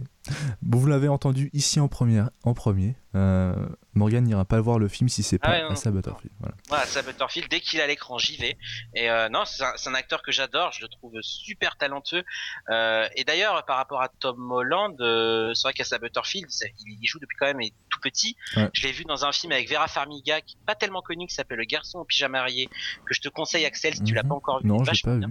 vous 0.63 0.87
l'avez 0.87 1.07
entendu 1.07 1.49
ici 1.53 1.79
en, 1.79 1.87
première, 1.87 2.29
en 2.43 2.53
premier. 2.53 2.95
Euh, 3.13 3.53
Morgan 3.93 4.23
n'ira 4.23 4.45
pas 4.45 4.59
voir 4.61 4.79
le 4.79 4.87
film 4.87 5.09
si 5.09 5.23
c'est 5.23 5.37
pas 5.37 5.67
ah 5.69 5.91
Butterfield. 5.91 6.33
Voilà. 6.39 6.55
voilà 6.69 6.85
Butterfield, 7.03 7.49
dès 7.49 7.59
qu'il 7.59 7.79
est 7.79 7.83
à 7.83 7.87
l'écran, 7.87 8.17
j'y 8.17 8.37
vais. 8.37 8.57
Et 8.95 9.09
euh, 9.09 9.29
non, 9.29 9.43
c'est 9.45 9.63
un, 9.63 9.93
acteur 9.93 10.21
que 10.23 10.31
j'adore, 10.31 10.71
je 10.71 10.81
le 10.81 10.87
trouve 10.87 11.13
super 11.21 11.75
talentueux. 11.77 12.23
Euh, 12.69 13.07
et 13.15 13.25
d'ailleurs, 13.25 13.63
par 13.65 13.77
rapport 13.77 14.01
à 14.01 14.07
Tom 14.07 14.51
Holland, 14.51 14.95
c'est 15.53 15.63
vrai 15.63 15.73
qu'Asa 15.73 15.99
Butterfield, 15.99 16.49
il, 16.79 16.97
il, 17.01 17.07
joue 17.07 17.19
depuis 17.19 17.37
quand 17.37 17.47
même 17.47 17.61
il 17.61 17.67
est 17.67 17.73
tout 17.89 17.99
petit. 18.01 18.35
Je 18.55 18.83
l'ai 18.83 18.91
vu 18.91 19.03
dans 19.03 19.25
un 19.25 19.31
film 19.33 19.51
avec 19.51 19.69
Vera 19.69 19.87
Farmiga, 19.87 20.41
qui 20.41 20.55
est 20.55 20.65
pas 20.65 20.75
tellement 20.75 21.01
connu, 21.01 21.27
qui 21.27 21.35
s'appelle 21.35 21.59
Le 21.59 21.65
Garçon 21.65 21.99
au 21.99 22.05
pyjama 22.05 22.39
marié, 22.39 22.69
que 23.05 23.13
je 23.13 23.21
te 23.21 23.29
conseille, 23.29 23.65
Axel, 23.65 23.93
si 23.93 24.03
tu 24.03 24.13
l'as 24.15 24.23
mhm. 24.23 24.29
pas 24.29 24.35
encore 24.35 24.61
vu. 24.61 24.67
Non, 24.67 24.83
j'ai 24.83 25.01
pas 25.03 25.15
vu 25.15 25.27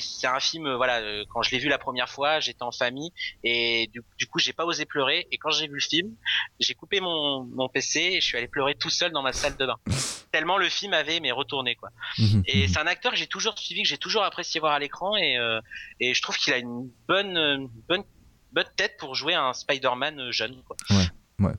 c'est 0.00 0.26
un 0.26 0.40
film 0.40 0.66
euh, 0.66 0.76
voilà 0.76 1.00
euh, 1.00 1.24
quand 1.28 1.42
je 1.42 1.50
l'ai 1.50 1.58
vu 1.58 1.68
la 1.68 1.78
première 1.78 2.08
fois 2.08 2.40
j'étais 2.40 2.62
en 2.62 2.72
famille 2.72 3.12
et 3.44 3.88
du, 3.92 4.02
du 4.18 4.26
coup 4.26 4.38
j'ai 4.38 4.52
pas 4.52 4.64
osé 4.64 4.84
pleurer. 4.84 5.26
Et 5.30 5.38
quand 5.38 5.50
j'ai 5.50 5.66
vu 5.66 5.74
le 5.74 5.80
film 5.80 6.14
j'ai 6.60 6.74
coupé 6.74 7.00
mon, 7.00 7.44
mon 7.44 7.68
PC 7.68 8.00
et 8.00 8.20
je 8.20 8.26
suis 8.26 8.36
allé 8.36 8.48
pleurer 8.48 8.74
tout 8.74 8.90
seul 8.90 9.12
dans 9.12 9.22
ma 9.22 9.32
salle 9.32 9.56
de 9.56 9.66
bain. 9.66 9.76
Tellement 10.32 10.58
le 10.58 10.68
film 10.68 10.94
avait 10.94 11.20
mais 11.20 11.32
retourné 11.32 11.74
quoi. 11.76 11.90
Mhm. 12.18 12.42
et 12.46 12.68
c'est 12.68 12.78
un 12.78 12.86
acteur 12.86 13.12
que 13.12 13.18
j'ai 13.18 13.26
toujours 13.26 13.58
suivi 13.58 13.82
que 13.82 13.88
j'ai 13.88 13.98
toujours 13.98 14.24
apprécié 14.24 14.60
voir 14.60 14.72
à 14.72 14.78
l'écran 14.78 15.16
et 15.16 15.36
euh, 15.38 15.60
et 16.00 16.14
je 16.14 16.22
trouve 16.22 16.36
qu'il 16.36 16.52
a 16.52 16.58
une 16.58 16.90
bonne 17.08 17.68
bonne 17.88 18.04
bonne 18.52 18.68
tête 18.76 18.96
pour 18.98 19.14
jouer 19.14 19.34
un 19.34 19.52
Spider-Man 19.52 20.30
jeune 20.30 20.62
quoi. 20.64 20.76
Ouais 20.90 21.46
ouais 21.46 21.54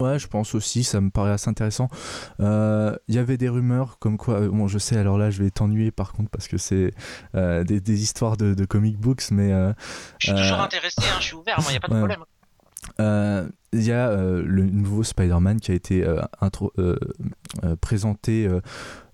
Ouais, 0.00 0.18
je 0.18 0.26
pense 0.26 0.54
aussi, 0.54 0.84
ça 0.84 1.00
me 1.00 1.10
paraît 1.10 1.32
assez 1.32 1.48
intéressant. 1.48 1.88
Il 2.38 2.44
euh, 2.44 2.96
y 3.08 3.18
avait 3.18 3.36
des 3.36 3.48
rumeurs 3.48 3.98
comme 3.98 4.16
quoi, 4.16 4.40
euh, 4.40 4.48
bon, 4.48 4.68
je 4.68 4.78
sais, 4.78 4.96
alors 4.96 5.18
là, 5.18 5.30
je 5.30 5.42
vais 5.42 5.50
t'ennuyer 5.50 5.90
par 5.90 6.12
contre 6.12 6.30
parce 6.30 6.48
que 6.48 6.58
c'est 6.58 6.92
euh, 7.34 7.64
des, 7.64 7.80
des, 7.80 8.02
histoires 8.02 8.36
de, 8.36 8.54
de, 8.54 8.64
comic 8.64 8.98
books, 8.98 9.30
mais. 9.30 9.50
je 10.18 10.30
suis 10.30 10.36
toujours 10.36 10.60
intéressé, 10.60 11.00
hein, 11.00 11.16
je 11.20 11.24
suis 11.24 11.34
ouvert, 11.34 11.58
il 11.66 11.70
n'y 11.70 11.76
a 11.76 11.80
pas 11.80 11.88
de 11.88 11.94
problème. 11.98 12.24
Il 13.72 13.82
y 13.82 13.92
a 13.92 14.10
le 14.16 14.64
nouveau 14.64 15.02
Spider-Man 15.02 15.60
qui 15.60 15.72
a 15.72 15.74
été 15.74 16.06
présenté 17.80 18.48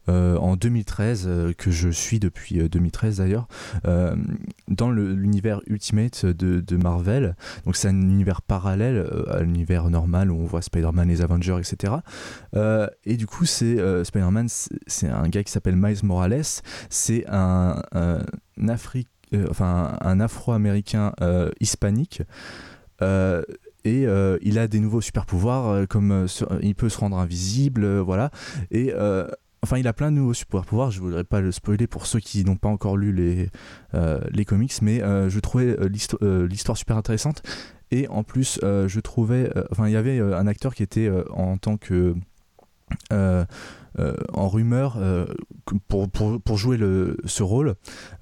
en 0.09 0.57
2013, 0.57 1.25
euh, 1.27 1.53
que 1.53 1.71
je 1.71 1.89
suis 1.89 2.19
depuis 2.19 2.69
2013 2.69 3.21
euh, 3.21 3.25
d'ailleurs, 3.25 3.49
dans 4.69 4.91
l'univers 4.91 5.61
Ultimate 5.67 6.27
de, 6.27 6.77
Marvel. 6.77 7.37
Donc 7.65 7.77
c'est 7.77 7.89
un 7.89 8.01
univers 8.01 8.43
parallèle 8.43 9.07
à 9.29 9.41
l'univers 9.43 9.91
normal 9.91 10.31
où 10.31 10.37
on 10.37 10.47
voit 10.47 10.63
Spider-Man, 10.63 11.09
les 11.09 11.23
Avengers, 11.23 11.59
etc. 11.59 11.95
et 13.05 13.17
du 13.17 13.27
coup, 13.27 13.45
c'est 13.45 14.05
Spider-Man, 14.05 14.49
c'est 14.87 15.09
un 15.09 15.29
gars 15.29 15.45
qui 15.45 15.53
s'appelle 15.53 15.77
Miles 15.77 16.05
Morales. 16.05 16.43
C'est 16.89 17.25
un, 17.29 17.83
un, 17.93 18.19
enfin, 19.51 19.97
un 20.01 20.21
Afro-américain 20.21 21.13
hispanique. 21.61 22.23
et 23.01 24.07
il 24.43 24.59
a 24.59 24.69
des 24.69 24.81
nouveaux 24.81 25.03
super 25.03 25.27
pouvoirs 25.27 25.87
comme 25.89 26.27
il 26.63 26.75
peut 26.75 26.89
se 26.89 26.99
rendre 26.99 27.19
invisible 27.19 27.99
voilà 27.99 28.31
et 28.71 28.93
Enfin, 29.65 29.79
il 29.79 29.87
a 29.87 29.93
plein 29.93 30.11
de 30.11 30.17
nouveaux 30.17 30.35
super 30.35 30.65
pouvoirs. 30.65 30.91
Je 30.91 31.01
voudrais 31.01 31.23
pas 31.23 31.41
le 31.41 31.53
spoiler 31.53 31.87
pour 31.87 32.07
ceux 32.07 32.19
qui 32.19 32.45
n'ont 32.45 32.57
pas 32.57 32.69
encore 32.69 32.97
lu 32.97 33.13
les, 33.13 33.49
euh, 33.95 34.21
comics, 34.45 34.73
mais 34.83 35.03
euh, 35.03 35.29
je 35.29 35.39
trouvais 35.39 35.77
euh, 35.79 36.47
l'histoire 36.49 36.77
super 36.77 36.97
intéressante. 36.97 37.43
Et 37.93 38.09
en 38.09 38.25
plus, 38.25 38.59
je 38.63 39.01
trouvais. 39.01 39.53
Enfin, 39.71 39.87
il 39.87 39.93
y 39.93 39.97
avait 39.97 40.19
un 40.19 40.47
acteur 40.47 40.75
qui 40.75 40.83
était 40.83 41.11
en 41.31 41.59
tant 41.59 41.77
que. 41.77 42.15
en 43.11 44.49
rumeur 44.49 44.99
pour, 45.89 46.57
jouer 46.57 46.79
ce 47.27 47.43
rôle. 47.43 47.75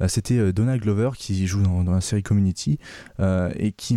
C'était 0.09 0.53
Donald 0.53 0.83
Glover 0.83 1.11
qui 1.17 1.47
joue 1.47 1.63
dans, 1.63 1.85
la 1.85 2.01
série 2.01 2.25
Community 2.25 2.81
et 3.21 3.71
qui 3.71 3.97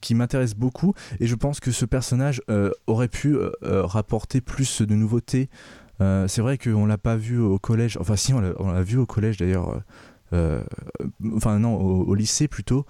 qui, 0.00 0.14
m'intéresse 0.14 0.54
beaucoup. 0.54 0.94
Et 1.20 1.26
je 1.26 1.34
pense 1.34 1.60
que 1.60 1.72
ce 1.72 1.84
personnage 1.84 2.40
aurait 2.86 3.08
pu 3.08 3.36
rapporter 3.62 4.40
plus 4.40 4.80
de 4.80 4.94
nouveautés. 4.94 5.50
C'est 6.00 6.40
vrai 6.40 6.58
qu'on 6.58 6.86
l'a 6.86 6.98
pas 6.98 7.16
vu 7.16 7.38
au 7.38 7.58
collège. 7.58 7.98
Enfin, 8.00 8.16
si 8.16 8.32
on 8.34 8.40
l'a 8.40 8.82
vu 8.82 8.96
au 8.96 9.06
collège 9.06 9.36
d'ailleurs. 9.36 9.82
enfin 10.32 11.58
non, 11.58 11.76
au 11.76 12.14
lycée 12.14 12.48
plutôt. 12.48 12.86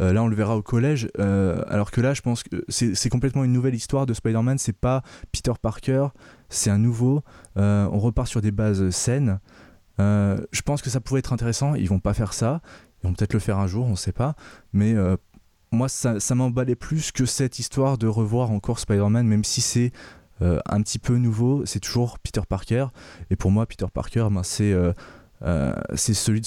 Euh, 0.00 0.12
là, 0.12 0.22
on 0.22 0.28
le 0.28 0.36
verra 0.36 0.56
au 0.56 0.62
collège. 0.62 1.08
Euh, 1.18 1.62
alors 1.68 1.90
que 1.90 2.00
là, 2.00 2.14
je 2.14 2.22
pense 2.22 2.42
que 2.42 2.64
c'est 2.68 3.08
complètement 3.08 3.44
une 3.44 3.52
nouvelle 3.52 3.74
histoire 3.74 4.06
de 4.06 4.14
Spider-Man. 4.14 4.58
C'est 4.58 4.72
pas 4.72 5.02
Peter 5.32 5.52
Parker, 5.60 6.08
c'est 6.48 6.70
un 6.70 6.78
nouveau. 6.78 7.22
Euh, 7.56 7.88
on 7.92 7.98
repart 7.98 8.28
sur 8.28 8.40
des 8.40 8.50
bases 8.50 8.90
saines. 8.90 9.38
je 9.98 10.62
pense 10.64 10.82
que 10.82 10.90
ça 10.90 11.00
pourrait 11.00 11.20
être 11.20 11.32
intéressant. 11.32 11.74
Ils 11.74 11.88
vont 11.88 12.00
pas 12.00 12.14
faire 12.14 12.32
ça. 12.32 12.60
Ils 13.02 13.08
vont 13.08 13.14
peut-être 13.14 13.34
le 13.34 13.40
faire 13.40 13.58
un 13.58 13.66
jour, 13.66 13.86
on 13.86 13.96
sait 13.96 14.12
pas. 14.12 14.34
Mais 14.72 14.94
moi, 15.70 15.88
ça, 15.88 16.34
m'emballait 16.34 16.74
plus 16.74 17.12
que 17.12 17.26
cette 17.26 17.58
histoire 17.58 17.98
de 17.98 18.06
revoir 18.06 18.50
encore 18.50 18.78
Spider-Man, 18.78 19.26
même 19.26 19.44
si 19.44 19.60
c'est 19.60 19.92
un 20.40 20.82
petit 20.82 20.98
peu 20.98 21.16
nouveau. 21.16 21.64
C'est 21.66 21.80
toujours 21.80 22.18
Peter 22.18 22.42
Parker. 22.48 22.86
Et 23.30 23.36
pour 23.36 23.50
moi, 23.50 23.66
Peter 23.66 23.86
Parker, 23.92 24.28
ben, 24.30 24.42
c'est 24.42 24.74
euh, 25.44 25.74
c'est 25.94 26.14
celui 26.14 26.40
de 26.40 26.46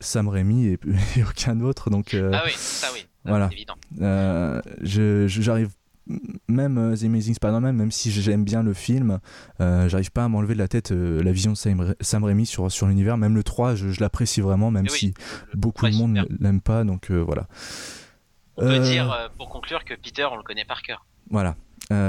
Sam 0.00 0.28
Raimi 0.28 0.66
et, 1.16 1.22
aucun 1.22 1.60
autre. 1.60 1.90
Donc, 1.90 2.14
euh, 2.14 2.30
ah 2.32 2.42
oui, 2.44 2.52
ça 2.56 2.88
oui, 2.92 3.06
voilà. 3.24 3.48
évident. 3.52 3.74
Euh, 4.00 4.60
j'arrive 4.82 5.70
même 6.48 6.94
The 6.94 7.04
Amazing 7.04 7.34
Spider-Man, 7.34 7.74
même 7.74 7.90
si 7.90 8.10
j'aime 8.10 8.44
bien 8.44 8.62
le 8.62 8.74
film, 8.74 9.20
j'arrive 9.58 10.10
pas 10.10 10.24
à 10.24 10.28
m'enlever 10.28 10.52
de 10.52 10.58
la 10.58 10.68
tête 10.68 10.90
la 10.90 11.32
vision 11.32 11.52
de 11.52 11.56
Sam, 11.56 11.94
Sam 12.00 12.24
Raimi 12.24 12.44
sur, 12.44 12.70
sur 12.70 12.86
l'univers. 12.86 13.16
Même 13.16 13.34
le 13.34 13.42
3, 13.42 13.74
je, 13.74 14.00
l'apprécie 14.00 14.42
vraiment, 14.42 14.70
même 14.70 14.88
si 14.88 15.14
beaucoup 15.54 15.88
de 15.88 15.94
monde 15.94 16.26
l'aime 16.40 16.60
pas. 16.60 16.84
Donc 16.84 17.10
voilà. 17.10 17.46
On 18.56 18.66
peut 18.66 18.80
dire, 18.80 19.30
pour 19.38 19.48
conclure, 19.48 19.84
que 19.84 19.94
Peter, 19.94 20.26
on 20.30 20.36
le 20.36 20.42
connaît 20.42 20.66
par 20.66 20.82
cœur. 20.82 21.06
Voilà, 21.30 21.56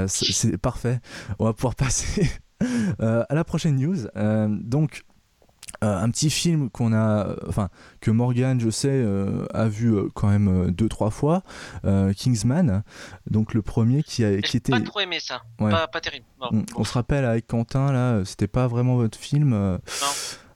c'est 0.06 0.58
parfait. 0.58 1.00
On 1.38 1.44
va 1.44 1.52
pouvoir 1.52 1.74
passer 1.76 2.30
à 2.98 3.34
la 3.34 3.44
prochaine 3.44 3.76
news. 3.76 4.06
donc, 4.62 5.04
euh, 5.84 5.98
un 5.98 6.10
petit 6.10 6.30
film 6.30 6.70
qu'on 6.70 6.94
a, 6.94 7.36
enfin 7.48 7.68
que 8.00 8.10
Morgan, 8.10 8.58
je 8.58 8.70
sais, 8.70 8.88
euh, 8.88 9.46
a 9.52 9.68
vu 9.68 9.94
euh, 9.94 10.08
quand 10.14 10.28
même 10.28 10.70
deux 10.70 10.88
trois 10.88 11.10
fois, 11.10 11.42
Kingsman, 12.16 12.82
donc 13.30 13.52
le 13.52 13.62
premier 13.62 14.02
qui 14.02 14.24
a, 14.24 14.40
qui 14.40 14.56
était. 14.56 14.72
Pas 14.72 14.80
trop 14.80 15.00
aimé 15.00 15.18
ça, 15.20 15.42
pas, 15.58 15.86
terrible. 16.00 16.24
On, 16.40 16.64
on, 16.76 16.84
se 16.84 16.92
rappelle 16.92 17.24
avec 17.24 17.46
Quentin 17.46 17.92
là, 17.92 18.24
c'était 18.24 18.46
pas 18.46 18.68
vraiment 18.68 18.96
votre 18.96 19.18
film. 19.18 19.50
Non. 19.50 19.78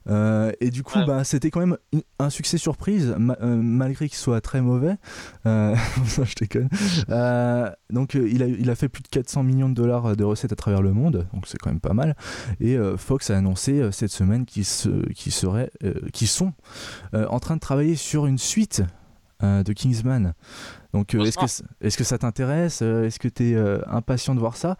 Euh, 0.09 0.51
et 0.59 0.71
du 0.71 0.83
coup, 0.83 0.99
bah, 1.05 1.23
c'était 1.23 1.51
quand 1.51 1.59
même 1.59 1.77
un 2.19 2.29
succès 2.29 2.57
surprise, 2.57 3.15
euh, 3.17 3.55
malgré 3.55 4.07
qu'il 4.07 4.17
soit 4.17 4.41
très 4.41 4.61
mauvais. 4.61 4.95
Euh, 5.45 5.75
je 6.05 6.35
déconne. 6.35 6.69
donc, 7.89 8.15
il 8.15 8.43
a, 8.43 8.47
il 8.47 8.69
a 8.69 8.75
fait 8.75 8.89
plus 8.89 9.03
de 9.03 9.07
400 9.07 9.43
millions 9.43 9.69
de 9.69 9.75
dollars 9.75 10.15
de 10.15 10.23
recettes 10.23 10.53
à 10.53 10.55
travers 10.55 10.81
le 10.81 10.93
monde, 10.93 11.27
donc 11.33 11.47
c'est 11.47 11.57
quand 11.57 11.69
même 11.69 11.79
pas 11.79 11.93
mal. 11.93 12.15
Et 12.59 12.77
Fox 12.97 13.29
a 13.29 13.37
annoncé 13.37 13.89
cette 13.91 14.11
semaine 14.11 14.45
qu'ils 14.45 14.65
qui 15.15 15.31
seraient, 15.31 15.71
qui 16.13 16.27
sont 16.27 16.53
en 17.13 17.39
train 17.39 17.55
de 17.55 17.61
travailler 17.61 17.95
sur 17.95 18.25
une 18.25 18.37
suite 18.37 18.83
de 19.41 19.73
Kingsman. 19.73 20.33
Donc, 20.93 21.15
est-ce 21.15 21.37
que, 21.37 21.85
est 21.85 21.95
que 21.95 22.03
ça 22.03 22.17
t'intéresse? 22.17 22.81
Est-ce 22.81 23.19
que 23.19 23.27
tu 23.27 23.51
es 23.51 23.83
impatient 23.87 24.35
de 24.35 24.39
voir 24.39 24.55
ça? 24.57 24.77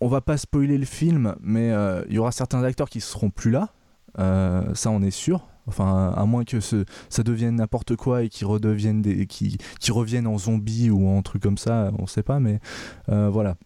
On 0.00 0.08
va 0.08 0.20
pas 0.20 0.36
spoiler 0.36 0.78
le 0.78 0.86
film, 0.86 1.36
mais 1.40 1.70
euh, 1.70 2.02
il 2.08 2.14
y 2.14 2.18
aura 2.18 2.32
certains 2.32 2.62
acteurs 2.64 2.88
qui 2.88 3.00
seront 3.00 3.30
plus 3.30 3.50
là. 3.50 3.68
Euh, 4.18 4.74
ça, 4.74 4.90
on 4.90 5.02
est 5.02 5.10
sûr. 5.10 5.46
Enfin, 5.66 6.12
à 6.16 6.24
moins 6.24 6.44
que 6.44 6.58
ça 6.60 7.22
devienne 7.22 7.56
n'importe 7.56 7.94
quoi 7.94 8.22
et 8.22 8.28
qu'ils 8.28 8.46
redeviennent 8.46 9.02
des, 9.02 9.26
qui, 9.26 9.58
qui 9.78 9.92
reviennent 9.92 10.26
en 10.26 10.38
zombies 10.38 10.90
ou 10.90 11.08
en 11.08 11.22
trucs 11.22 11.42
comme 11.42 11.58
ça, 11.58 11.92
on 11.98 12.06
sait 12.06 12.22
pas. 12.22 12.40
Mais 12.40 12.60
euh, 13.08 13.28
voilà. 13.28 13.56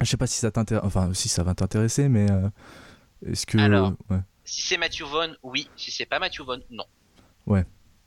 Je 0.00 0.06
sais 0.06 0.16
pas 0.16 0.26
si 0.26 0.38
ça 0.38 0.50
t'intéresse. 0.50 0.84
Enfin, 0.84 1.12
si 1.14 1.28
ça 1.28 1.42
va 1.42 1.54
t'intéresser, 1.54 2.08
mais 2.08 2.26
est-ce 3.24 3.46
que. 3.46 3.58
Alors, 3.58 3.92
si 4.44 4.62
c'est 4.62 4.76
Matthew 4.76 5.04
Vaughn, 5.04 5.36
oui. 5.42 5.68
Si 5.76 5.90
c'est 5.90 6.06
pas 6.06 6.18
Matthew 6.18 6.40
Vaughn, 6.40 6.60
non. 6.70 6.84
Ouais. 7.46 7.64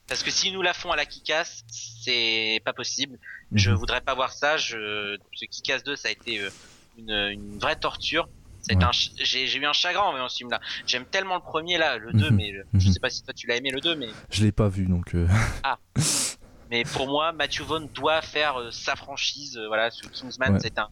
Parce 0.08 0.24
que 0.24 0.32
si 0.32 0.52
nous 0.52 0.62
la 0.62 0.74
font 0.74 0.92
à 0.92 0.96
la 0.96 1.06
Kikas, 1.06 1.64
c'est 1.68 2.62
pas 2.66 2.74
possible. 2.74 3.18
Je 3.52 3.70
mhm. 3.70 3.78
voudrais 3.78 4.02
pas 4.02 4.16
voir 4.16 4.34
ça. 4.34 4.58
Je... 4.58 5.18
Ce 5.34 5.46
Kikas 5.46 5.80
2, 5.86 5.96
ça 5.96 6.10
a 6.10 6.12
été 6.12 6.42
une, 7.00 7.58
vraie 7.60 7.76
torture. 7.76 8.28
J'ai 9.18 9.56
eu 9.56 9.66
un 9.66 9.74
chagrin 9.74 10.22
en 10.22 10.30
ce 10.30 10.38
film 10.38 10.50
là. 10.50 10.60
J'aime 10.86 11.06
tellement 11.06 11.36
le 11.36 11.42
premier 11.42 11.78
là, 11.78 11.98
le 11.98 12.12
2, 12.12 12.30
mhm. 12.30 12.36
mais 12.36 12.54
je 12.74 12.88
mhm. 12.88 12.94
sais 12.94 13.00
pas 13.00 13.10
si 13.10 13.24
toi 13.24 13.34
tu 13.34 13.48
l'as 13.48 13.56
aimé 13.56 13.72
le 13.72 13.82
2, 13.82 13.96
mais. 13.96 14.10
Je 14.30 14.44
l'ai 14.44 14.52
pas 14.52 14.70
vu 14.70 14.86
donc. 14.86 15.16
Euh. 15.16 15.28
Ah. 15.64 15.78
Mais 16.72 16.84
pour 16.84 17.08
moi, 17.08 17.32
Matthew 17.32 17.62
Vaughn 17.62 17.88
doit 17.96 18.22
faire 18.22 18.60
euh, 18.60 18.70
sa 18.70 18.96
franchise. 18.96 19.58
Euh, 19.58 19.68
voilà, 19.68 19.90
ce 19.90 20.08
Kingsman, 20.08 20.60
c'est 20.60 20.78
un, 20.78 20.90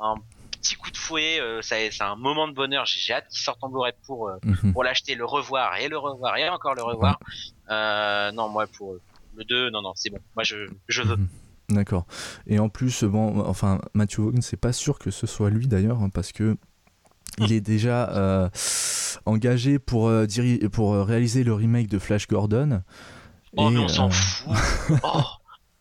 un, 0.00 0.16
petit 0.50 0.74
coup 0.74 0.90
de 0.90 0.96
fouet. 0.96 1.40
c'est 1.62 2.00
un 2.00 2.16
moment 2.16 2.48
de 2.48 2.52
bonheur. 2.52 2.84
J'ai 2.84 3.12
hâte 3.12 3.28
qu'il 3.28 3.40
sorte 3.40 3.62
en 3.62 3.68
Blu-ray 3.68 3.92
pour, 4.06 4.30
mhm. 4.42 4.72
pour 4.72 4.82
l'acheter, 4.82 5.14
le 5.14 5.24
revoir 5.24 5.76
et 5.76 5.88
le 5.88 5.98
revoir 5.98 6.36
et 6.36 6.48
encore 6.48 6.74
le 6.74 6.82
revoir. 6.82 7.20
non, 7.68 8.48
moi 8.48 8.66
pour 8.66 8.96
le 9.36 9.44
2, 9.44 9.70
non, 9.70 9.82
non, 9.82 9.92
c'est 9.94 10.10
bon. 10.10 10.18
Moi 10.34 10.42
je, 10.42 10.68
je 10.88 11.02
veux. 11.02 11.16
D'accord. 11.70 12.06
Et 12.46 12.58
en 12.58 12.68
plus, 12.68 13.04
bon, 13.04 13.40
enfin, 13.46 13.80
Matthew 13.94 14.20
Vaughn, 14.20 14.42
c'est 14.42 14.56
pas 14.56 14.72
sûr 14.72 14.98
que 14.98 15.10
ce 15.10 15.26
soit 15.26 15.50
lui 15.50 15.68
d'ailleurs, 15.68 16.02
hein, 16.02 16.10
parce 16.12 16.32
que 16.32 16.56
il 17.38 17.52
est 17.52 17.60
déjà 17.60 18.10
euh, 18.10 18.48
engagé 19.24 19.78
pour, 19.78 20.08
euh, 20.08 20.26
pour 20.72 20.94
euh, 20.94 21.04
réaliser 21.04 21.44
le 21.44 21.54
remake 21.54 21.86
de 21.86 21.98
Flash 21.98 22.26
Gordon. 22.26 22.82
Oh, 23.56 23.70
mais 23.70 23.78
on 23.78 23.88
s'en 23.88 24.10
fout. 24.10 24.48
oh. 25.04 25.22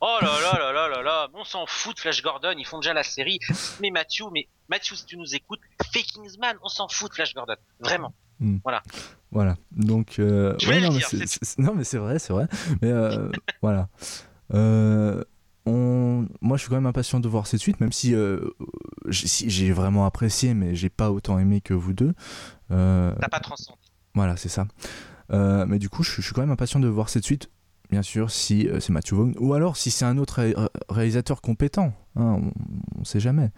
oh. 0.01 0.17
là 0.21 0.39
là 0.41 0.59
là 0.59 0.71
là 0.71 0.87
là 0.87 1.01
là, 1.01 1.27
on 1.33 1.43
s'en 1.43 1.65
fout 1.65 1.95
de 1.95 1.99
Flash 1.99 2.21
Gordon, 2.21 2.53
ils 2.57 2.65
font 2.65 2.79
déjà 2.79 2.93
la 2.93 3.03
série. 3.03 3.39
Mais 3.81 3.89
Matthew, 3.89 4.25
mais 4.31 4.47
Matthew, 4.69 4.93
si 4.93 5.05
tu 5.05 5.17
nous 5.17 5.35
écoutes, 5.35 5.59
fais 5.91 6.03
Kingsman, 6.03 6.55
on 6.61 6.69
s'en 6.69 6.87
fout 6.87 7.09
de 7.09 7.15
Flash 7.15 7.33
Gordon, 7.33 7.55
vraiment. 7.79 8.13
Hmm. 8.39 8.59
Voilà. 8.63 8.83
Voilà. 9.31 9.55
Donc, 9.71 10.19
non, 10.19 11.75
mais 11.75 11.83
c'est 11.83 11.97
vrai, 11.97 12.19
c'est 12.19 12.33
vrai. 12.33 12.47
Mais 12.81 12.91
voilà. 13.61 13.89
Euh, 14.53 15.23
moi 15.69 16.57
je 16.57 16.61
suis 16.61 16.69
quand 16.69 16.75
même 16.75 16.85
impatient 16.85 17.19
de 17.19 17.27
voir 17.27 17.47
cette 17.47 17.59
suite, 17.59 17.79
même 17.79 17.91
si, 17.91 18.13
euh, 18.13 18.39
j'ai 19.09 19.71
vraiment 19.71 20.05
apprécié, 20.05 20.53
mais 20.53 20.75
j'ai 20.75 20.89
pas 20.89 21.11
autant 21.11 21.39
aimé 21.39 21.61
que 21.61 21.73
vous 21.73 21.93
deux. 21.93 22.13
Euh, 22.71 23.13
T'as 23.19 23.27
pas 23.27 23.39
transcendé. 23.39 23.77
Voilà, 24.15 24.37
c'est 24.37 24.49
ça. 24.49 24.65
Euh, 25.31 25.65
mais 25.67 25.79
du 25.79 25.89
coup, 25.89 26.03
je, 26.03 26.21
suis 26.21 26.33
quand 26.33 26.41
même 26.41 26.51
impatient 26.51 26.79
de 26.79 26.87
voir 26.87 27.09
cette 27.09 27.23
suite, 27.23 27.49
bien 27.89 28.01
sûr, 28.01 28.31
si 28.31 28.67
c'est 28.79 28.89
Matthew 28.89 29.13
Vaughn, 29.13 29.35
ou 29.39 29.53
alors 29.53 29.77
si 29.77 29.91
c'est 29.91 30.05
un 30.05 30.17
autre 30.17 30.41
réalisateur 30.89 31.41
compétent. 31.41 31.93
Hein, 32.15 32.41
on, 32.97 33.03
sait 33.03 33.19
jamais. 33.19 33.51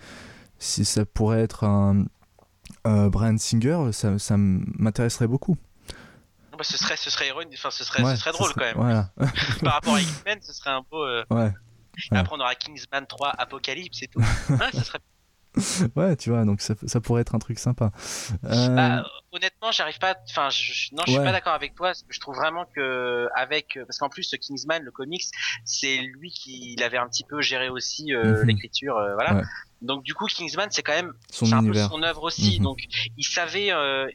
Si 0.59 0.85
ça 0.85 1.05
pourrait 1.05 1.41
être 1.41 1.63
un 1.63 2.05
Brian 2.83 3.37
Singer, 3.37 3.89
ça, 3.91 4.19
ça 4.19 4.35
m'intéresserait 4.37 5.27
beaucoup. 5.27 5.57
Bah, 6.51 6.63
ce 6.63 6.77
serait, 6.77 6.97
ce 6.97 7.09
serait, 7.09 7.31
enfin, 7.31 7.71
ce 7.71 7.83
serait, 7.83 8.03
ce 8.03 8.15
serait 8.17 8.31
drôle 8.33 8.53
quand 8.53 8.65
même. 8.65 9.07
Par 9.63 9.73
rapport 9.73 9.95
à 9.95 10.01
X-Men, 10.01 10.39
ce 10.41 10.53
serait 10.53 10.69
un 10.69 10.83
peu. 10.83 11.23
Ouais. 11.31 11.51
Et 12.11 12.15
après, 12.15 12.35
on 12.35 12.39
aura 12.39 12.55
Kingsman 12.55 13.05
3 13.05 13.29
Apocalypse 13.37 14.03
et 14.03 14.07
tout. 14.07 14.21
ça 14.73 14.83
serait... 14.83 14.99
ouais, 15.95 16.15
tu 16.15 16.29
vois, 16.29 16.45
donc 16.45 16.61
ça, 16.61 16.75
ça, 16.85 17.01
pourrait 17.01 17.21
être 17.21 17.35
un 17.35 17.39
truc 17.39 17.59
sympa. 17.59 17.91
Euh... 18.45 18.67
Bah, 18.69 19.03
honnêtement, 19.31 19.71
j'arrive 19.71 19.99
pas. 19.99 20.15
Enfin, 20.29 20.49
je, 20.49 20.89
non, 20.93 21.03
je 21.05 21.11
suis 21.11 21.21
pas 21.21 21.31
d'accord 21.31 21.53
avec 21.53 21.75
toi. 21.75 21.87
Parce 21.87 22.03
que 22.03 22.13
je 22.13 22.19
trouve 22.19 22.35
vraiment 22.35 22.65
que 22.65 23.27
avec, 23.35 23.77
parce 23.85 23.97
qu'en 23.97 24.09
plus, 24.09 24.33
Kingsman, 24.39 24.81
le 24.83 24.91
comics, 24.91 25.25
c'est 25.65 25.97
lui 25.97 26.31
qui 26.31 26.75
l'avait 26.79 26.97
un 26.97 27.07
petit 27.07 27.25
peu 27.25 27.41
géré 27.41 27.69
aussi 27.69 28.13
euh, 28.13 28.41
mhm. 28.41 28.47
l'écriture, 28.47 28.97
euh, 28.97 29.13
voilà. 29.15 29.43
Donc 29.81 30.03
du 30.03 30.13
coup, 30.13 30.25
Kingsman, 30.27 30.69
c'est 30.71 30.83
quand 30.83 30.93
même 30.93 31.13
son, 31.31 31.51
un 31.51 31.63
peu 31.63 31.73
son 31.73 32.03
œuvre 32.03 32.23
aussi. 32.23 32.59
Mhm. 32.59 32.63
Donc 32.63 32.79
il 33.17 33.25
savait, 33.25 33.71
euh, 33.71 34.07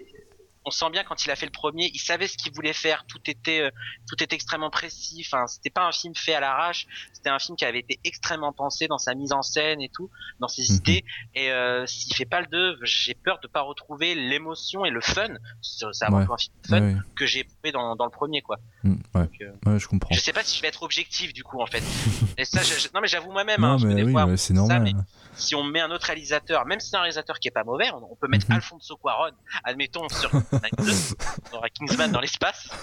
on 0.66 0.70
sent 0.72 0.90
bien 0.90 1.04
quand 1.04 1.24
il 1.24 1.30
a 1.30 1.36
fait 1.36 1.46
le 1.46 1.52
premier, 1.52 1.90
il 1.94 2.00
savait 2.00 2.26
ce 2.26 2.36
qu'il 2.36 2.52
voulait 2.52 2.72
faire. 2.72 3.04
Tout 3.06 3.20
était, 3.26 3.60
euh, 3.60 3.70
tout 4.08 4.22
était 4.22 4.34
extrêmement 4.34 4.68
précis. 4.68 5.24
Enfin, 5.24 5.46
c'était 5.46 5.70
pas 5.70 5.86
un 5.86 5.92
film 5.92 6.14
fait 6.16 6.34
à 6.34 6.40
l'arrache. 6.40 6.86
C'était 7.12 7.30
un 7.30 7.38
film 7.38 7.56
qui 7.56 7.64
avait 7.64 7.78
été 7.78 8.00
extrêmement 8.02 8.52
pensé 8.52 8.88
dans 8.88 8.98
sa 8.98 9.14
mise 9.14 9.32
en 9.32 9.42
scène 9.42 9.80
et 9.80 9.88
tout, 9.88 10.10
dans 10.40 10.48
ses 10.48 10.62
mhm. 10.68 10.76
idées. 10.78 11.04
Et 11.34 11.52
euh, 11.52 11.86
s'il 11.86 12.14
fait 12.16 12.24
pas 12.24 12.40
le 12.40 12.48
2, 12.48 12.78
j'ai 12.82 13.14
peur 13.14 13.38
de 13.40 13.46
pas 13.46 13.60
retrouver 13.60 14.16
l'émotion 14.16 14.84
et 14.84 14.90
le 14.90 15.00
fun. 15.00 15.28
C'est 15.62 15.86
un 16.04 16.10
film 16.10 16.26
fun 16.68 17.00
que 17.14 17.26
j'ai 17.26 17.40
éprouvé 17.40 17.70
dans, 17.70 17.94
dans 17.94 18.04
le 18.04 18.10
premier, 18.10 18.42
quoi. 18.42 18.58
Mm, 18.82 18.94
euh, 19.14 19.26
ouais. 19.66 19.78
je 19.78 19.86
comprends. 19.86 20.12
Je 20.12 20.20
sais 20.20 20.32
pas 20.32 20.42
si 20.42 20.56
je 20.56 20.62
vais 20.62 20.68
être 20.68 20.82
objectif 20.82 21.32
du 21.32 21.44
coup 21.44 21.60
en 21.60 21.66
fait. 21.66 21.82
et 22.38 22.44
ça, 22.44 22.60
non 22.92 23.00
mais 23.00 23.08
j'avoue 23.08 23.30
moi-même. 23.30 23.62
Hein, 23.62 23.76
mais 23.84 24.02
oui, 24.02 24.38
c'est 24.38 24.54
normal. 24.54 24.94
Si 25.36 25.54
on 25.54 25.64
met 25.64 25.80
un 25.80 25.90
autre 25.90 26.06
réalisateur, 26.06 26.66
même 26.66 26.80
si 26.80 26.90
c'est 26.90 26.96
un 26.96 27.00
réalisateur 27.00 27.38
qui 27.38 27.48
est 27.48 27.52
pas 27.52 27.64
mauvais, 27.64 27.90
on, 27.92 28.16
peut 28.16 28.28
mettre 28.28 28.46
mhm. 28.48 28.56
Alfonso 28.56 28.96
Cuarón, 28.96 29.32
admettons 29.64 30.08
sur 30.08 30.30
on 30.34 31.56
aura 31.56 31.68
Kingsman 31.70 32.10
dans 32.10 32.20
l'espace. 32.20 32.68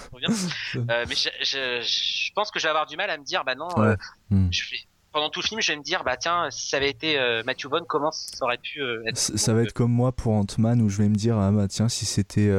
Euh, 0.90 1.04
mais 1.08 1.14
je, 1.14 1.28
je, 1.40 1.80
je, 1.82 2.32
pense 2.34 2.50
que 2.50 2.58
je 2.58 2.64
vais 2.64 2.70
avoir 2.70 2.86
du 2.86 2.96
mal 2.96 3.08
à 3.10 3.16
me 3.16 3.24
dire, 3.24 3.44
bah 3.44 3.54
non, 3.54 3.68
euh, 3.78 3.96
mm. 4.30 4.48
je 4.50 4.70
vais 4.70 4.78
pendant 5.14 5.30
tout 5.30 5.40
le 5.40 5.46
film, 5.46 5.62
je 5.62 5.72
vais 5.72 5.78
me 5.78 5.82
dire, 5.82 6.04
bah 6.04 6.18
tiens, 6.18 6.50
si 6.50 6.68
ça 6.68 6.76
avait 6.76 6.90
été 6.90 7.16
Matthew 7.46 7.68
Vaughn, 7.68 7.84
comment 7.88 8.10
ça 8.10 8.44
aurait 8.44 8.58
pu 8.58 8.82
être 9.06 9.16
Ça, 9.16 9.54
va 9.54 9.62
être 9.62 9.72
comme 9.72 9.92
moi 9.92 10.12
pour 10.12 10.32
Ant-Man, 10.34 10.82
où 10.82 10.90
je 10.90 10.98
vais 10.98 11.08
me 11.08 11.14
dire, 11.14 11.38
ah 11.38 11.50
bah 11.50 11.68
tiens, 11.68 11.88
si 11.88 12.04
c'était 12.04 12.50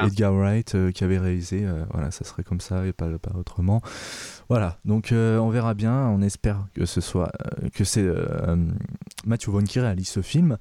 Edgar 0.00 0.34
Wright 0.34 0.92
qui 0.92 1.04
avait 1.04 1.18
réalisé, 1.18 1.66
voilà, 1.92 2.10
ça 2.10 2.24
serait 2.24 2.44
comme 2.44 2.60
ça 2.60 2.84
et 2.84 2.92
pas, 2.92 3.06
pas 3.18 3.32
autrement. 3.38 3.80
Voilà, 4.50 4.76
donc 4.84 5.08
on 5.12 5.48
verra 5.48 5.74
bien, 5.74 5.94
on 6.08 6.20
espère 6.20 6.66
que 6.74 6.84
ce 6.84 7.00
soit, 7.00 7.32
que 7.72 7.84
c'est 7.84 8.04
Matthew 9.24 9.48
Vaughn 9.48 9.64
qui 9.64 9.80
réalise 9.80 10.08
ce 10.08 10.20
film. 10.20 10.58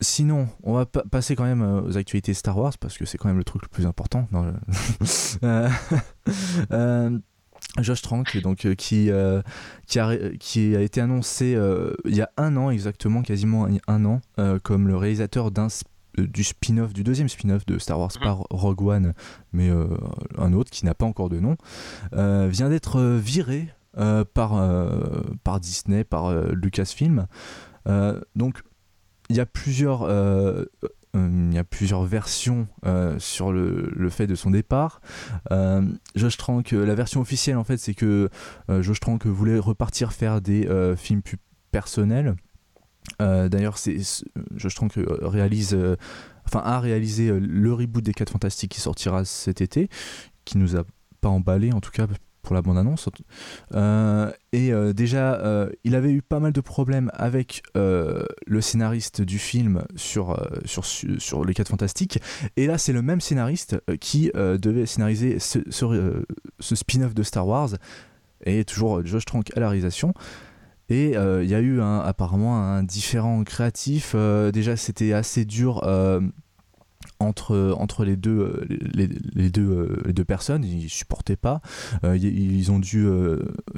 Sinon, 0.00 0.48
on 0.62 0.74
va 0.74 0.84
passer 0.84 1.36
quand 1.36 1.44
même 1.44 1.62
euh, 1.62 1.80
aux 1.80 1.96
actualités 1.96 2.34
Star 2.34 2.58
Wars 2.58 2.76
parce 2.78 2.98
que 2.98 3.06
c'est 3.06 3.16
quand 3.16 3.28
même 3.28 3.38
le 3.38 3.44
truc 3.44 3.62
le 3.62 3.68
plus 3.68 3.86
important. 3.86 4.28
Euh, 5.42 5.68
euh, 6.72 7.18
Josh 7.78 8.02
Trank, 8.02 8.40
donc 8.42 8.66
qui 8.76 9.10
qui 9.86 9.98
a 9.98 10.18
qui 10.38 10.76
a 10.76 10.80
été 10.80 11.00
annoncé 11.00 11.58
il 12.04 12.16
y 12.16 12.22
a 12.22 12.30
un 12.36 12.56
an 12.56 12.70
exactement, 12.70 13.22
quasiment 13.22 13.68
un 13.86 14.04
an, 14.04 14.20
comme 14.62 14.88
le 14.88 14.96
réalisateur 14.96 15.50
d'un 15.50 15.68
du 16.16 16.44
spin-off, 16.44 16.94
du 16.94 17.04
deuxième 17.04 17.28
spin-off 17.28 17.66
de 17.66 17.78
Star 17.78 18.00
Wars 18.00 18.12
mhm. 18.16 18.22
par 18.22 18.38
Rogue 18.48 18.82
One, 18.82 19.14
mais 19.52 19.70
un 20.38 20.52
autre 20.54 20.70
qui 20.70 20.86
n'a 20.86 20.94
pas 20.94 21.04
encore 21.04 21.28
de 21.28 21.38
nom, 21.38 21.56
vient 22.12 22.70
d'être 22.70 23.02
viré 23.02 23.68
par, 23.92 24.80
par 25.44 25.60
Disney, 25.60 26.04
par 26.04 26.32
Lucasfilm. 26.52 27.26
donc 28.34 28.62
il 29.28 29.36
y 29.36 29.40
a 29.40 29.46
plusieurs 29.46 30.02
euh, 30.02 30.64
euh, 30.84 30.88
il 31.16 31.54
y 31.54 31.58
a 31.58 31.64
plusieurs 31.64 32.04
versions 32.04 32.68
euh, 32.84 33.18
sur 33.18 33.52
le, 33.52 34.08
fait 34.10 34.26
de 34.26 34.34
son 34.34 34.50
départ. 34.50 35.00
Trank, 36.38 36.70
la 36.72 36.94
version 36.94 37.20
officielle 37.20 37.56
en 37.56 37.64
fait, 37.64 37.78
c'est 37.78 37.94
que 37.94 38.28
Josh 38.68 39.00
Trank 39.00 39.26
voulait 39.26 39.58
repartir 39.58 40.12
faire 40.12 40.40
des 40.40 40.68
films 40.96 41.22
plus 41.22 41.38
personnels. 41.70 42.36
D'ailleurs, 43.18 43.76
Josh 44.54 44.74
Trank 44.74 44.92
réalise, 45.22 45.76
enfin 46.44 46.60
a 46.60 46.80
réalisé 46.80 47.30
le 47.38 47.72
reboot 47.72 48.04
des 48.04 48.12
4 48.12 48.30
Fantastiques 48.30 48.72
qui 48.72 48.80
sortira 48.80 49.24
cet 49.24 49.60
été, 49.60 49.88
qui 50.44 50.58
nous 50.58 50.76
a 50.76 50.84
pas 51.20 51.28
emballé 51.28 51.72
en 51.72 51.80
tout 51.80 51.90
cas 51.90 52.06
pour 52.46 52.54
la 52.54 52.62
bande-annonce. 52.62 53.08
Euh, 53.74 54.30
et 54.52 54.72
euh, 54.72 54.92
déjà, 54.92 55.34
euh, 55.34 55.68
il 55.84 55.94
avait 55.94 56.12
eu 56.12 56.22
pas 56.22 56.40
mal 56.40 56.52
de 56.52 56.60
problèmes 56.60 57.10
avec 57.12 57.62
le 57.74 58.60
scénariste 58.60 59.20
du 59.20 59.38
film 59.38 59.84
sur, 59.96 60.40
sur, 60.64 60.84
sur 60.86 61.44
Les 61.44 61.52
4 61.52 61.68
Fantastiques. 61.68 62.20
Et 62.56 62.66
là, 62.66 62.78
c'est 62.78 62.92
le 62.92 63.02
même 63.02 63.20
scénariste 63.20 63.76
qui 64.00 64.30
devait 64.34 64.86
scénariser 64.86 65.38
ce, 65.38 65.58
ce, 65.68 66.74
spin-off 66.74 67.14
de 67.14 67.22
Star 67.22 67.46
Wars. 67.46 67.70
Et 68.44 68.64
toujours 68.64 69.04
Josh 69.04 69.24
Trank 69.24 69.54
à 69.56 69.60
la 69.60 69.68
réalisation. 69.68 70.14
Et 70.88 71.14
il 71.14 71.48
y 71.48 71.54
a 71.54 71.60
eu 71.60 71.80
apparemment 71.82 72.56
un 72.58 72.82
différent 72.82 73.42
créatif. 73.44 74.14
déjà, 74.52 74.76
c'était 74.76 75.12
assez 75.12 75.44
dur 75.44 75.82
entre, 77.18 77.74
entre 77.78 78.04
les, 78.04 78.16
deux, 78.16 78.38
euh, 78.38 78.66
les, 78.68 79.08
les 79.34 79.50
deux, 79.50 79.70
euh, 79.70 80.02
les 80.06 80.12
deux 80.12 80.24
personnes, 80.24 80.64
ils 80.64 80.88
supportaient 80.88 81.36
pas. 81.36 81.60
Euh, 82.04 82.16
ils 82.16 82.70
ont 82.70 82.78
dû 82.78 83.06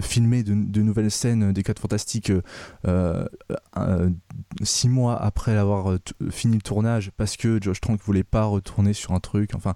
filmer 0.00 0.42
de, 0.42 0.83
nouvelles 0.83 1.11
scènes 1.11 1.52
des 1.52 1.62
4 1.62 1.81
Fantastiques 1.81 2.33
six 4.62 4.88
mois 4.88 5.20
après 5.20 5.57
avoir 5.57 5.98
fini 6.31 6.57
le 6.57 6.62
tournage 6.62 7.11
parce 7.16 7.37
que 7.37 7.61
Josh 7.61 7.81
Trank 7.81 8.00
voulait 8.02 8.24
pas 8.24 8.44
retourner 8.44 8.92
sur 8.92 9.12
un 9.12 9.20
truc. 9.20 9.54
Enfin, 9.54 9.74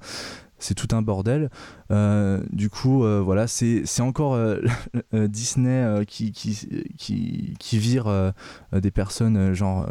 c'est 0.62 0.75
tout 0.75 0.94
un 0.94 1.03
bordel. 1.03 1.51
Euh, 1.90 2.42
du 2.51 2.70
coup, 2.70 3.05
euh, 3.05 3.20
voilà, 3.20 3.46
c'est 3.46 4.01
encore 4.01 4.35
euh, 4.35 4.61
Disney 5.12 6.05
qui, 6.07 6.33
qui, 6.33 7.55
qui, 7.59 7.79
vire 7.79 8.33
des 8.72 8.90
personnes, 8.90 9.53
genre, 9.55 9.88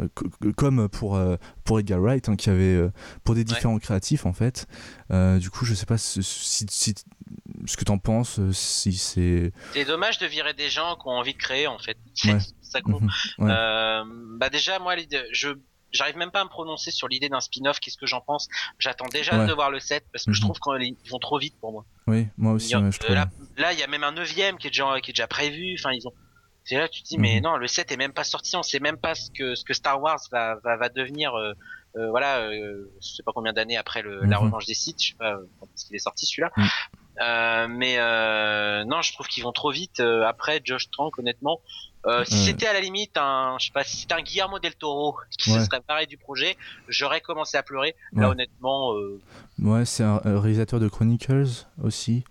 comme 0.56 0.88
pour, 0.88 1.20
pour 1.64 1.80
Edgar 1.80 2.00
Wright, 2.00 2.28
hein, 2.28 2.36
qui 2.36 2.50
avait, 2.50 2.80
pour 3.24 3.34
des 3.34 3.44
différents 3.44 3.78
créatifs, 3.78 4.26
en 4.26 4.32
fait. 4.32 4.66
du 5.10 5.50
coup, 5.50 5.64
je 5.64 5.74
sais 5.74 5.86
pas 5.86 5.98
si, 5.98 6.22
ce 6.22 7.76
que 7.76 7.84
tu 7.84 7.92
en 7.92 7.98
penses, 7.98 8.40
si 8.52 8.94
c'est. 8.94 9.52
C'est 9.74 9.84
dommage 9.84 10.18
de 10.18 10.26
virer 10.26 10.54
des 10.54 10.68
gens 10.68 10.96
qui 10.96 11.06
ont 11.06 11.12
envie 11.12 11.34
de 11.34 11.38
créer, 11.38 11.66
en 11.66 11.78
fait. 11.78 11.98
Ça 12.62 12.80
con. 12.80 13.00
Mhm. 13.38 14.38
bah 14.38 14.48
déjà, 14.48 14.78
moi, 14.78 14.94
je 15.32 15.48
j'arrive 15.92 16.16
même 16.16 16.30
pas 16.30 16.40
à 16.40 16.44
me 16.44 16.48
prononcer 16.48 16.90
sur 16.90 17.08
l'idée 17.08 17.28
d'un 17.28 17.40
spin-off. 17.40 17.80
Qu'est-ce 17.80 17.96
que 17.96 18.06
j'en 18.06 18.20
pense 18.20 18.48
J'attends 18.78 19.08
déjà 19.08 19.46
de 19.46 19.52
voir 19.52 19.70
le 19.70 19.80
7 19.80 20.04
parce 20.12 20.24
que 20.24 20.32
je 20.32 20.40
mhm. 20.40 20.52
trouve 20.52 20.78
qu'ils 20.78 21.10
vont 21.10 21.18
trop 21.18 21.38
vite 21.38 21.54
pour 21.60 21.72
moi. 21.72 21.84
Oui, 22.06 22.28
moi 22.36 22.52
aussi. 22.52 22.70
je 22.70 23.12
là, 23.60 23.72
il 23.72 23.78
y 23.78 23.82
a 23.82 23.86
même 23.86 24.04
un 24.04 24.12
neuvième 24.12 24.58
qui 24.58 24.66
est 24.66 24.70
déjà 24.70 25.00
qui 25.00 25.10
est 25.10 25.14
déjà 25.14 25.26
prévu. 25.26 25.76
Enfin, 25.78 25.92
ils 25.92 26.06
ont. 26.06 26.12
C'est 26.64 26.76
là 26.76 26.86
que 26.86 26.92
tu 26.92 27.02
te 27.02 27.08
dis 27.08 27.18
mais 27.18 27.36
mhm. 27.36 27.42
non, 27.42 27.56
le 27.56 27.66
7 27.66 27.92
est 27.92 27.96
même 27.96 28.12
pas 28.12 28.24
sorti. 28.24 28.56
On 28.56 28.62
sait 28.62 28.80
même 28.80 28.96
pas 28.96 29.14
ce 29.14 29.30
que 29.30 29.54
ce 29.54 29.64
que 29.64 29.74
Star 29.74 30.00
Wars 30.00 30.20
va 30.30 30.56
va, 30.64 30.76
va 30.76 30.88
devenir. 30.88 31.34
Euh, 31.34 31.52
euh, 31.96 32.08
voilà, 32.08 32.38
euh, 32.38 32.90
je 33.02 33.08
sais 33.08 33.22
pas 33.22 33.32
combien 33.34 33.52
d'années 33.52 33.76
après 33.76 34.00
le, 34.00 34.20
la 34.24 34.38
mhm. 34.38 34.46
revanche 34.46 34.64
des 34.64 34.74
sites, 34.74 35.02
je 35.02 35.08
sais 35.08 35.14
pas 35.18 35.36
quand 35.60 35.66
est-ce 35.66 35.84
qu'il 35.86 35.94
est 35.94 35.98
sorti 35.98 36.24
celui-là. 36.24 36.50
Euh, 37.20 37.68
mais 37.68 37.96
euh, 37.98 38.84
non, 38.84 39.02
je 39.02 39.12
trouve 39.12 39.26
qu'ils 39.26 39.44
vont 39.44 39.52
trop 39.52 39.70
vite. 39.70 40.00
après, 40.00 40.60
Josh 40.64 40.90
Trank, 40.90 41.18
honnêtement, 41.18 41.60
euh, 42.06 42.24
si 42.24 42.36
c'était 42.38 42.66
à 42.66 42.72
la 42.72 42.80
limite 42.80 43.16
un, 43.16 43.56
je 43.60 43.66
sais 43.66 43.72
pas, 43.72 43.84
si 43.84 43.98
c'était 43.98 44.14
un 44.14 44.22
Guillermo 44.22 44.58
del 44.58 44.74
Toro 44.74 45.16
qui 45.38 45.50
se 45.50 45.64
serait 45.64 45.80
paré 45.80 46.06
du 46.06 46.16
projet, 46.16 46.56
j'aurais 46.88 47.20
commencé 47.20 47.56
à 47.56 47.62
pleurer. 47.62 47.94
Là, 48.12 48.30
honnêtement. 48.30 48.94
Euh... 48.94 49.20
Ouais, 49.58 49.84
c'est 49.84 50.02
un 50.02 50.20
réalisateur 50.24 50.80
de 50.80 50.88
Chronicles 50.88 51.66
aussi. 51.82 52.24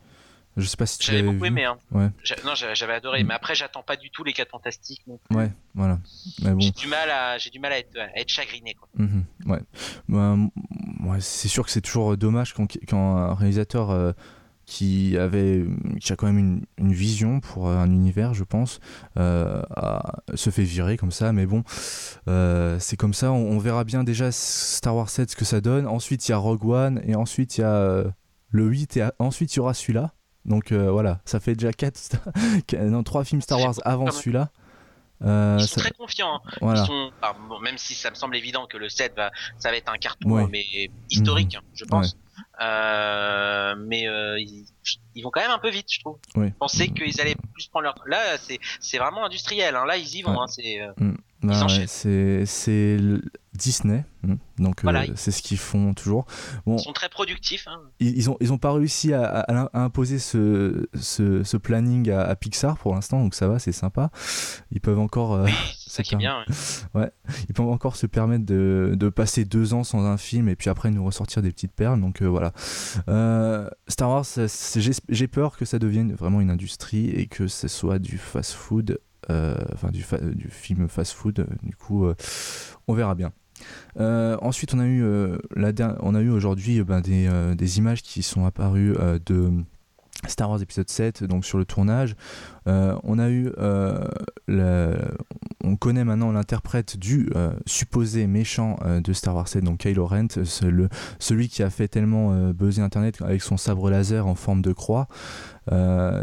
Je 0.57 0.65
sais 0.65 0.75
pas 0.75 0.85
si 0.85 0.97
tu 0.97 1.11
J'avais 1.11 1.23
beaucoup 1.23 1.45
aimé. 1.45 1.63
Hein. 1.63 1.77
Ouais. 1.91 2.09
Non, 2.43 2.55
j'avais 2.55 2.93
adoré. 2.93 3.23
Mm. 3.23 3.27
Mais 3.27 3.33
après, 3.33 3.55
j'attends 3.55 3.83
pas 3.83 3.95
du 3.95 4.09
tout 4.09 4.25
les 4.25 4.33
4 4.33 4.49
fantastiques. 4.49 5.01
Ouais, 5.29 5.49
voilà. 5.75 5.99
Bon. 6.39 6.59
J'ai 6.59 6.71
du 6.71 6.87
mal 6.87 7.09
à, 7.09 7.37
j'ai 7.37 7.49
du 7.49 7.59
mal 7.59 7.71
à 7.71 7.77
être, 7.79 7.97
à 7.97 8.19
être 8.19 8.29
chagriné. 8.29 8.73
Quoi. 8.73 8.89
Mm-hmm. 8.99 9.49
ouais. 9.49 9.61
Bah, 10.09 10.35
ouais 11.05 11.21
c'est 11.21 11.47
sûr 11.47 11.63
que 11.63 11.71
c'est 11.71 11.81
toujours 11.81 12.17
dommage 12.17 12.53
quand, 12.53 12.67
quand 12.87 13.15
un 13.15 13.33
réalisateur 13.33 13.91
euh, 13.91 14.11
qui 14.65 15.17
avait 15.17 15.65
qui 15.99 16.13
a 16.13 16.15
quand 16.15 16.27
même 16.27 16.37
une, 16.37 16.65
une 16.77 16.93
vision 16.93 17.39
pour 17.39 17.69
un 17.69 17.91
univers 17.91 18.33
je 18.33 18.43
pense 18.43 18.79
euh, 19.17 19.61
se 20.35 20.49
fait 20.49 20.63
virer 20.63 20.97
comme 20.97 21.11
ça 21.11 21.33
mais 21.33 21.45
bon 21.45 21.63
euh, 22.27 22.77
c'est 22.79 22.97
comme 22.97 23.13
ça 23.13 23.31
on, 23.31 23.57
verra 23.57 23.83
bien 23.83 24.03
déjà 24.03 24.31
Star 24.31 24.95
Wars 24.95 25.09
7 25.09 25.31
ce 25.31 25.35
que 25.35 25.45
ça 25.45 25.61
donne 25.61 25.87
ensuite 25.87 26.27
il 26.27 26.31
y 26.31 26.33
a 26.33 26.37
Rogue 26.37 26.65
One 26.65 27.01
et 27.05 27.15
ensuite 27.15 27.57
il 27.57 27.61
y 27.61 27.63
a 27.63 27.73
euh, 27.73 28.09
le 28.49 28.65
8 28.65 28.97
et 28.97 29.09
ensuite 29.19 29.53
il 29.55 29.57
y 29.57 29.59
aura 29.59 29.73
celui-là 29.73 30.13
donc 30.45 30.73
voilà 30.73 31.21
ça 31.25 31.39
fait 31.39 31.55
déjà 31.55 31.73
4 31.73 32.15
non, 32.79 33.03
3 33.03 33.23
films 33.23 33.41
Star 33.41 33.59
Wars 33.59 33.75
avant 33.83 34.09
celui-là 34.09 34.51
ils 35.23 35.67
sont 35.67 35.79
très 35.79 35.91
confiants. 35.91 36.41
Hein. 36.61 36.73
Ils 36.75 36.83
sont, 36.83 37.11
même 37.61 37.77
si 37.77 37.93
ça 37.93 38.09
me 38.09 38.15
semble 38.15 38.35
évident 38.35 38.65
que 38.65 38.77
le 38.77 38.89
7 38.89 39.13
va, 39.15 39.29
ça 39.59 39.69
va 39.69 39.77
être 39.77 39.91
un 39.91 39.97
carton, 39.99 40.47
mais 40.47 40.65
historique, 41.11 41.55
mhm. 41.55 41.61
je 41.75 41.85
pense. 41.85 42.17
Euh, 42.61 43.75
mais 43.75 44.07
euh, 44.07 44.39
ils, 44.39 44.65
ils, 45.15 45.23
vont 45.23 45.31
quand 45.31 45.41
même 45.41 45.51
un 45.51 45.57
peu 45.57 45.69
vite, 45.69 45.87
je 45.91 45.99
trouve. 45.99 46.17
Oui. 46.35 46.51
Penser 46.59 46.89
qu'ils 46.89 47.19
allaient 47.19 47.35
plus 47.53 47.67
prendre 47.67 47.85
leur. 47.85 47.95
Là, 48.05 48.37
c'est 48.79 48.97
vraiment 48.97 49.25
industriel. 49.25 49.75
Hein. 49.75 49.85
Là, 49.85 49.97
ils 49.97 50.15
y 50.15 50.21
vont. 50.21 50.39
Hein. 50.39 50.47
C'est 50.47 50.81
euh, 50.81 50.91
mm. 50.97 52.45
c'est 52.45 52.97
Disney, 53.53 54.05
hein. 54.25 54.37
donc 54.59 54.85
euh, 54.85 55.05
c'est 55.15 55.31
ce 55.31 55.41
qu'ils 55.41 55.57
font 55.57 55.93
toujours. 55.93 56.25
Bon, 56.65 56.77
ils 56.77 56.83
sont 56.83 56.93
très 56.93 57.09
productifs. 57.09 57.67
Hein. 57.67 57.81
Ils, 57.99 58.17
ils, 58.17 58.29
ont 58.29 58.37
ils 58.39 58.53
ont 58.53 58.57
pas 58.57 58.71
réussi 58.71 59.13
à, 59.13 59.25
à, 59.25 59.77
imposer 59.77 60.19
ce, 60.19 60.87
ce, 60.97 61.43
ce 61.43 61.57
planning 61.57 62.09
à, 62.11 62.33
Pixar 62.37 62.77
pour 62.77 62.95
l'instant, 62.95 63.21
donc 63.21 63.35
ça 63.35 63.49
va, 63.49 63.59
c'est 63.59 63.73
sympa. 63.73 64.09
Ils 64.71 64.79
peuvent 64.79 64.99
encore. 64.99 65.33
Euh, 65.33 65.47
ça 65.77 66.01
qui 66.01 66.15
est 66.15 66.17
bien. 66.17 66.45
Ouais. 66.93 67.11
Ils 67.47 67.53
peuvent 67.53 67.67
encore 67.67 67.95
se 67.95 68.05
permettre 68.05 68.45
de, 68.45 68.93
de, 68.95 69.09
passer 69.09 69.45
deux 69.45 69.73
ans 69.73 69.83
sans 69.83 70.05
un 70.05 70.17
film 70.17 70.49
et 70.49 70.55
puis 70.55 70.69
après 70.69 70.91
nous 70.91 71.03
ressortir 71.05 71.41
des 71.41 71.51
petites 71.51 71.71
perles. 71.71 72.01
Donc 72.01 72.21
euh, 72.21 72.25
voilà. 72.25 72.53
Star 73.87 74.09
Wars, 74.09 74.25
j'ai 75.09 75.27
peur 75.27 75.57
que 75.57 75.65
ça 75.65 75.79
devienne 75.79 76.13
vraiment 76.13 76.41
une 76.41 76.49
industrie 76.49 77.09
et 77.09 77.27
que 77.27 77.47
ce 77.47 77.67
soit 77.67 77.99
du 77.99 78.17
fast-food. 78.17 78.99
Enfin 79.29 79.91
du, 79.91 80.03
du, 80.35 80.49
film 80.49 80.89
fast-food. 80.89 81.47
Du 81.63 81.75
coup, 81.75 82.05
on 82.87 82.93
verra 82.93 83.15
bien. 83.15 83.31
Ensuite, 83.97 84.73
on 84.73 84.79
a 84.79 84.87
eu, 84.87 86.29
aujourd'hui 86.29 86.79
des, 87.01 87.29
des, 87.55 87.77
images 87.77 88.01
qui 88.01 88.23
sont 88.23 88.45
apparues 88.45 88.95
de 89.25 89.51
Star 90.27 90.49
Wars 90.49 90.61
épisode 90.61 90.89
7, 90.89 91.23
donc 91.23 91.45
sur 91.45 91.57
le 91.57 91.65
tournage. 91.65 92.15
Euh, 92.67 92.95
on 93.03 93.17
a 93.17 93.29
eu, 93.29 93.51
euh, 93.57 94.07
on 95.63 95.75
connaît 95.75 96.03
maintenant 96.03 96.31
l'interprète 96.31 96.97
du 96.97 97.29
euh, 97.35 97.53
supposé 97.65 98.27
méchant 98.27 98.77
de 99.03 99.13
Star 99.13 99.35
Wars 99.35 99.47
7, 99.47 99.63
donc 99.63 99.79
Kylo 99.79 100.05
Ren, 100.05 100.27
celui 101.19 101.49
qui 101.49 101.63
a 101.63 101.69
fait 101.69 101.87
tellement 101.87 102.51
buzzer 102.51 102.81
Internet 102.81 103.21
avec 103.21 103.41
son 103.41 103.57
sabre 103.57 103.89
laser 103.89 104.27
en 104.27 104.35
forme 104.35 104.61
de 104.61 104.73
croix. 104.73 105.07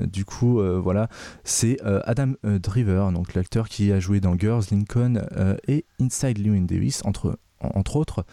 du 0.02 0.24
coup, 0.24 0.60
voilà, 0.80 1.08
c'est 1.44 1.78
Adam 1.82 2.32
Driver, 2.44 3.12
donc 3.12 3.34
l'acteur 3.34 3.68
qui 3.68 3.92
a 3.92 4.00
joué 4.00 4.20
dans 4.20 4.36
Girls, 4.38 4.64
Lincoln 4.70 5.26
et 5.66 5.84
Inside 6.00 6.38
Llewyn 6.38 6.66
Davis, 6.66 7.02
entre, 7.04 7.38
entre 7.60 7.96
autres, 7.96 8.24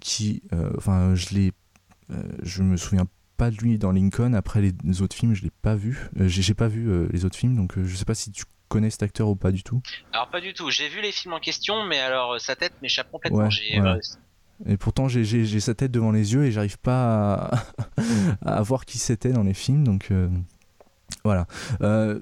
qui, 0.00 0.42
enfin, 0.76 1.14
je 1.14 1.34
l'ai, 1.34 1.52
je 2.42 2.62
me 2.62 2.76
souviens 2.76 3.04
pas 3.04 3.21
de 3.50 3.56
lui 3.56 3.78
dans 3.78 3.92
Lincoln. 3.92 4.34
Après 4.34 4.60
les 4.60 5.02
autres 5.02 5.16
films, 5.16 5.34
je 5.34 5.42
l'ai 5.42 5.50
pas 5.50 5.74
vu. 5.74 6.08
j'ai 6.16 6.54
pas 6.54 6.68
vu 6.68 7.08
les 7.08 7.24
autres 7.24 7.36
films, 7.36 7.56
donc 7.56 7.74
je 7.82 7.96
sais 7.96 8.04
pas 8.04 8.14
si 8.14 8.30
tu 8.30 8.44
connais 8.68 8.90
cet 8.90 9.02
acteur 9.02 9.28
ou 9.28 9.36
pas 9.36 9.52
du 9.52 9.62
tout. 9.62 9.82
Alors 10.12 10.28
pas 10.28 10.40
du 10.40 10.54
tout. 10.54 10.70
J'ai 10.70 10.88
vu 10.88 11.02
les 11.02 11.12
films 11.12 11.34
en 11.34 11.40
question, 11.40 11.84
mais 11.84 12.00
alors 12.00 12.40
sa 12.40 12.56
tête 12.56 12.72
m'échappe 12.82 13.10
complètement. 13.10 13.48
Et 14.66 14.76
pourtant, 14.76 15.08
j'ai 15.08 15.60
sa 15.60 15.74
tête 15.74 15.90
devant 15.90 16.12
les 16.12 16.34
yeux 16.34 16.44
et 16.44 16.52
j'arrive 16.52 16.78
pas 16.78 17.50
à, 18.44 18.62
voir 18.62 18.84
qui 18.84 18.98
c'était 18.98 19.32
dans 19.32 19.42
les 19.42 19.54
films. 19.54 19.84
Donc, 19.84 20.10
voilà, 21.24 21.46
euh, 21.82 22.18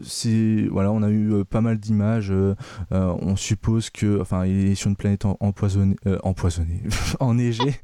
voilà, 0.71 0.93
on 0.93 1.03
a 1.03 1.09
eu 1.09 1.33
euh, 1.33 1.45
pas 1.45 1.61
mal 1.61 1.79
d'images. 1.79 2.31
Euh, 2.31 2.55
on 2.91 3.37
suppose 3.37 3.91
que, 3.91 4.21
enfin, 4.21 4.45
il 4.45 4.69
est 4.69 4.75
sur 4.75 4.89
une 4.89 4.97
planète 4.97 5.25
empoisonnée, 5.25 5.97
empoisonnée, 6.23 6.83
enneigée, 7.21 7.81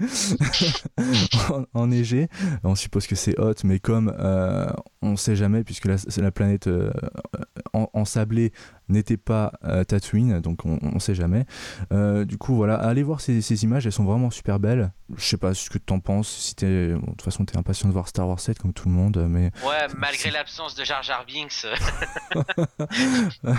enneigée. 1.74 2.28
On 2.64 2.74
suppose 2.74 3.06
que 3.06 3.14
c'est 3.14 3.38
hot, 3.40 3.54
mais 3.64 3.78
comme 3.78 4.12
on 5.02 5.16
sait 5.16 5.36
jamais, 5.36 5.64
puisque 5.64 5.86
la, 5.86 5.96
la 6.18 6.30
planète 6.30 6.68
ensablée 7.72 8.52
n'était 8.88 9.16
pas 9.16 9.52
euh, 9.64 9.84
Tatooine, 9.84 10.40
donc 10.40 10.64
on, 10.64 10.78
ne 10.82 10.98
sait 10.98 11.14
jamais. 11.14 11.44
Euh, 11.92 12.24
du 12.24 12.38
coup, 12.38 12.54
voilà, 12.54 12.76
allez 12.76 13.02
voir 13.02 13.20
ces, 13.20 13.64
images, 13.64 13.86
elles 13.86 13.92
sont 13.92 14.04
vraiment 14.04 14.30
super 14.30 14.60
belles. 14.60 14.92
Je 15.16 15.24
sais 15.24 15.36
pas 15.36 15.54
ce 15.54 15.70
que 15.70 15.78
tu 15.78 15.92
en 15.92 16.00
penses, 16.00 16.28
si 16.28 16.54
t'es, 16.54 16.88
de 16.88 17.00
toute 17.00 17.22
façon, 17.22 17.44
t'es 17.44 17.56
impatient 17.56 17.88
de 17.88 17.92
voir 17.92 18.08
Star 18.08 18.28
Wars 18.28 18.40
7 18.40 18.58
comme 18.58 18.72
tout 18.72 18.88
le 18.88 18.94
monde, 18.94 19.26
mais. 19.28 19.50
Ouais, 19.66 19.86
malgré 19.96 20.30
l'absence 20.30 20.74
de 20.74 20.84
Jar 20.84 21.02
Jar 21.02 21.24
Binks. 21.26 21.66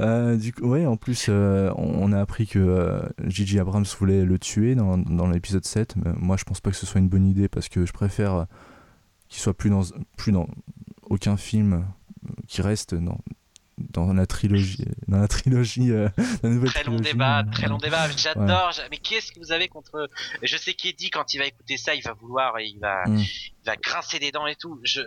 Euh, 0.00 0.36
du 0.36 0.52
coup, 0.52 0.66
ouais, 0.66 0.86
en 0.86 0.96
plus, 0.96 1.28
on, 1.28 2.12
a 2.12 2.20
appris 2.20 2.46
que 2.46 3.02
Gigi 3.26 3.58
Abrams 3.58 3.84
voulait 3.98 4.24
le 4.24 4.38
tuer 4.38 4.74
dans, 4.74 4.98
dans 4.98 5.28
l'épisode 5.28 5.64
7. 5.64 5.96
Mais 5.96 6.12
moi, 6.16 6.36
je 6.36 6.44
pense 6.44 6.60
pas 6.60 6.70
que 6.70 6.76
ce 6.76 6.86
soit 6.86 7.00
une 7.00 7.08
bonne 7.08 7.26
idée 7.26 7.48
parce 7.48 7.68
que 7.68 7.86
je 7.86 7.92
préfère 7.92 8.46
qu'il 9.28 9.40
soit 9.40 9.54
plus 9.54 9.70
dans, 9.70 9.82
plus 10.16 10.32
dans 10.32 10.48
aucun 11.02 11.36
film 11.36 11.86
qui 12.48 12.62
reste 12.62 12.94
dans, 12.94 13.18
dans 13.90 14.12
la 14.12 14.26
trilogie, 14.26 14.84
dans 15.08 15.18
la 15.18 15.28
trilogie, 15.28 15.90
euh, 15.90 16.08
la 16.42 16.48
nouvelle 16.50 16.70
très 16.70 16.84
long 16.84 16.96
débat, 16.96 17.44
très 17.50 17.68
long 17.68 17.78
débat. 17.78 18.08
J'adore. 18.16 18.72
Mais 18.90 18.98
qu'est-ce 18.98 19.32
que 19.32 19.40
vous 19.40 19.52
avez 19.52 19.68
contre 19.68 20.08
Je 20.42 20.56
sais 20.56 20.74
qu'Eddie, 20.74 21.10
quand 21.10 21.34
il 21.34 21.38
va 21.38 21.46
écouter 21.46 21.76
ça, 21.76 21.94
il 21.94 22.02
va 22.02 22.12
vouloir, 22.12 22.58
il 22.60 22.78
va, 22.78 23.04
mm. 23.06 23.18
il 23.18 23.66
va 23.66 23.76
grincer 23.76 24.18
des 24.18 24.30
dents 24.32 24.46
et 24.46 24.56
tout. 24.56 24.80
Je, 24.84 25.00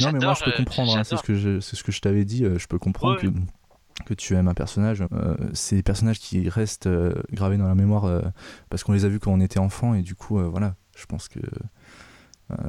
non, 0.00 0.12
mais 0.12 0.18
moi 0.18 0.34
je 0.34 0.44
peux 0.44 0.52
comprendre. 0.52 0.96
Hein, 0.96 1.04
c'est 1.04 1.16
ce 1.16 1.22
que 1.22 1.34
je, 1.34 1.60
c'est 1.60 1.76
ce 1.76 1.82
que 1.82 1.92
je 1.92 2.00
t'avais 2.00 2.24
dit. 2.24 2.44
Euh, 2.44 2.58
je 2.58 2.66
peux 2.66 2.78
comprendre 2.78 3.20
que 3.20 3.28
que 4.06 4.14
tu 4.14 4.34
aimes 4.34 4.48
un 4.48 4.54
personnage. 4.54 5.04
Euh, 5.12 5.36
c'est 5.52 5.76
des 5.76 5.82
personnages 5.82 6.18
qui 6.18 6.48
restent 6.48 6.88
gravés 7.32 7.58
dans 7.58 7.68
la 7.68 7.74
mémoire 7.74 8.22
parce 8.70 8.82
qu'on 8.82 8.92
les 8.92 9.04
a 9.04 9.08
vus 9.08 9.20
quand 9.20 9.32
on 9.32 9.40
était 9.40 9.58
enfant 9.58 9.94
et 9.94 10.02
du 10.02 10.14
coup, 10.14 10.38
voilà. 10.50 10.74
Je 10.96 11.06
pense 11.06 11.28
que. 11.28 11.40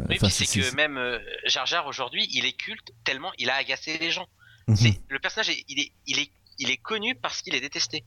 oui, 0.10 0.18
c'est 0.30 0.46
que 0.46 0.76
même 0.76 1.00
Jar 1.46 1.66
Jar 1.66 1.88
aujourd'hui, 1.88 2.28
il 2.34 2.46
est 2.46 2.52
culte 2.52 2.92
tellement 3.04 3.32
il 3.38 3.50
a 3.50 3.56
agacé 3.56 3.98
les 3.98 4.12
gens. 4.12 4.28
Mhm. 4.68 4.94
le 5.10 5.20
personnage, 5.20 5.52
il 5.68 5.80
est, 5.80 5.92
il 6.08 6.20
est, 6.20 6.32
il 6.60 6.70
est 6.70 6.78
connu 6.78 7.16
parce 7.16 7.42
qu'il 7.42 7.56
est 7.56 7.62
détesté. 7.62 8.06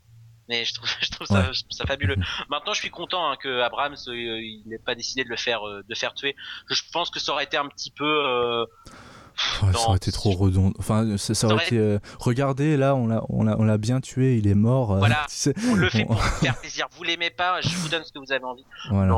Mais 0.49 0.64
je 0.64 0.75
trouve, 0.75 0.88
je 1.01 1.11
trouve 1.11 1.27
ça, 1.27 1.51
ça, 1.71 1.85
fabuleux. 1.87 2.17
Maintenant, 2.49 2.73
je 2.73 2.81
suis 2.81 2.90
content 2.90 3.31
hein, 3.31 3.37
que 3.40 3.61
Abrams, 3.61 3.97
euh, 4.09 4.40
il 4.43 4.62
n'ait 4.67 4.79
pas 4.79 4.95
décidé 4.95 5.25
de 5.25 5.29
le 5.29 5.37
faire, 5.37 5.67
euh, 5.67 5.83
de 5.88 5.95
faire 5.95 6.14
tuer. 6.14 6.37
Je 6.69 6.83
pense 6.93 7.11
que 7.11 7.19
ça 7.19 7.33
aurait 7.33 7.45
été 7.45 7.57
un 7.57 7.69
petit 7.69 7.90
peu. 7.90 8.05
Euh, 8.05 8.67
ça 9.37 9.88
aurait 9.88 9.97
été 9.97 10.12
trop 10.12 10.31
redondant. 10.33 10.75
Enfin, 10.79 11.17
ça, 11.17 11.49
aurait, 11.49 11.67
été. 11.67 11.99
regardez, 12.21 12.77
là, 12.77 12.95
on 12.95 13.09
l'a, 13.09 13.25
on 13.29 13.43
l'a, 13.43 13.57
on 13.59 13.64
l'a 13.64 13.79
bien 13.79 14.01
tué. 14.01 14.37
Il 14.37 14.47
est 14.47 14.55
mort. 14.55 14.97
Voilà. 14.97 15.27
on 15.69 15.75
le 15.75 15.90
fait 15.90 16.05
pour 16.05 16.23
faire 16.23 16.57
plaisir. 16.61 16.87
Vous 16.93 17.03
l'aimez 17.03 17.31
pas, 17.31 17.61
je 17.61 17.75
vous 17.77 17.88
donne 17.88 18.05
ce 18.05 18.12
que 18.12 18.19
vous 18.19 18.33
avez 18.33 18.45
envie. 18.45 18.64
Voilà. 18.90 19.17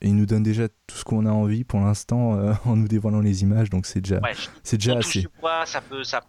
Il 0.00 0.16
nous 0.16 0.26
donne 0.26 0.42
déjà 0.42 0.68
tout 0.68 0.96
ce 0.96 1.04
qu'on 1.04 1.26
a 1.26 1.30
envie 1.30 1.64
pour 1.64 1.80
l'instant 1.80 2.38
en 2.64 2.76
nous 2.76 2.88
dévoilant 2.88 3.20
les 3.20 3.42
images, 3.42 3.70
donc 3.70 3.86
c'est 3.86 4.00
déjà, 4.00 4.20
c'est 4.62 4.76
déjà 4.76 4.98
assez. 4.98 5.26
ça 5.66 5.80
peut, 5.80 6.04
ça 6.04 6.22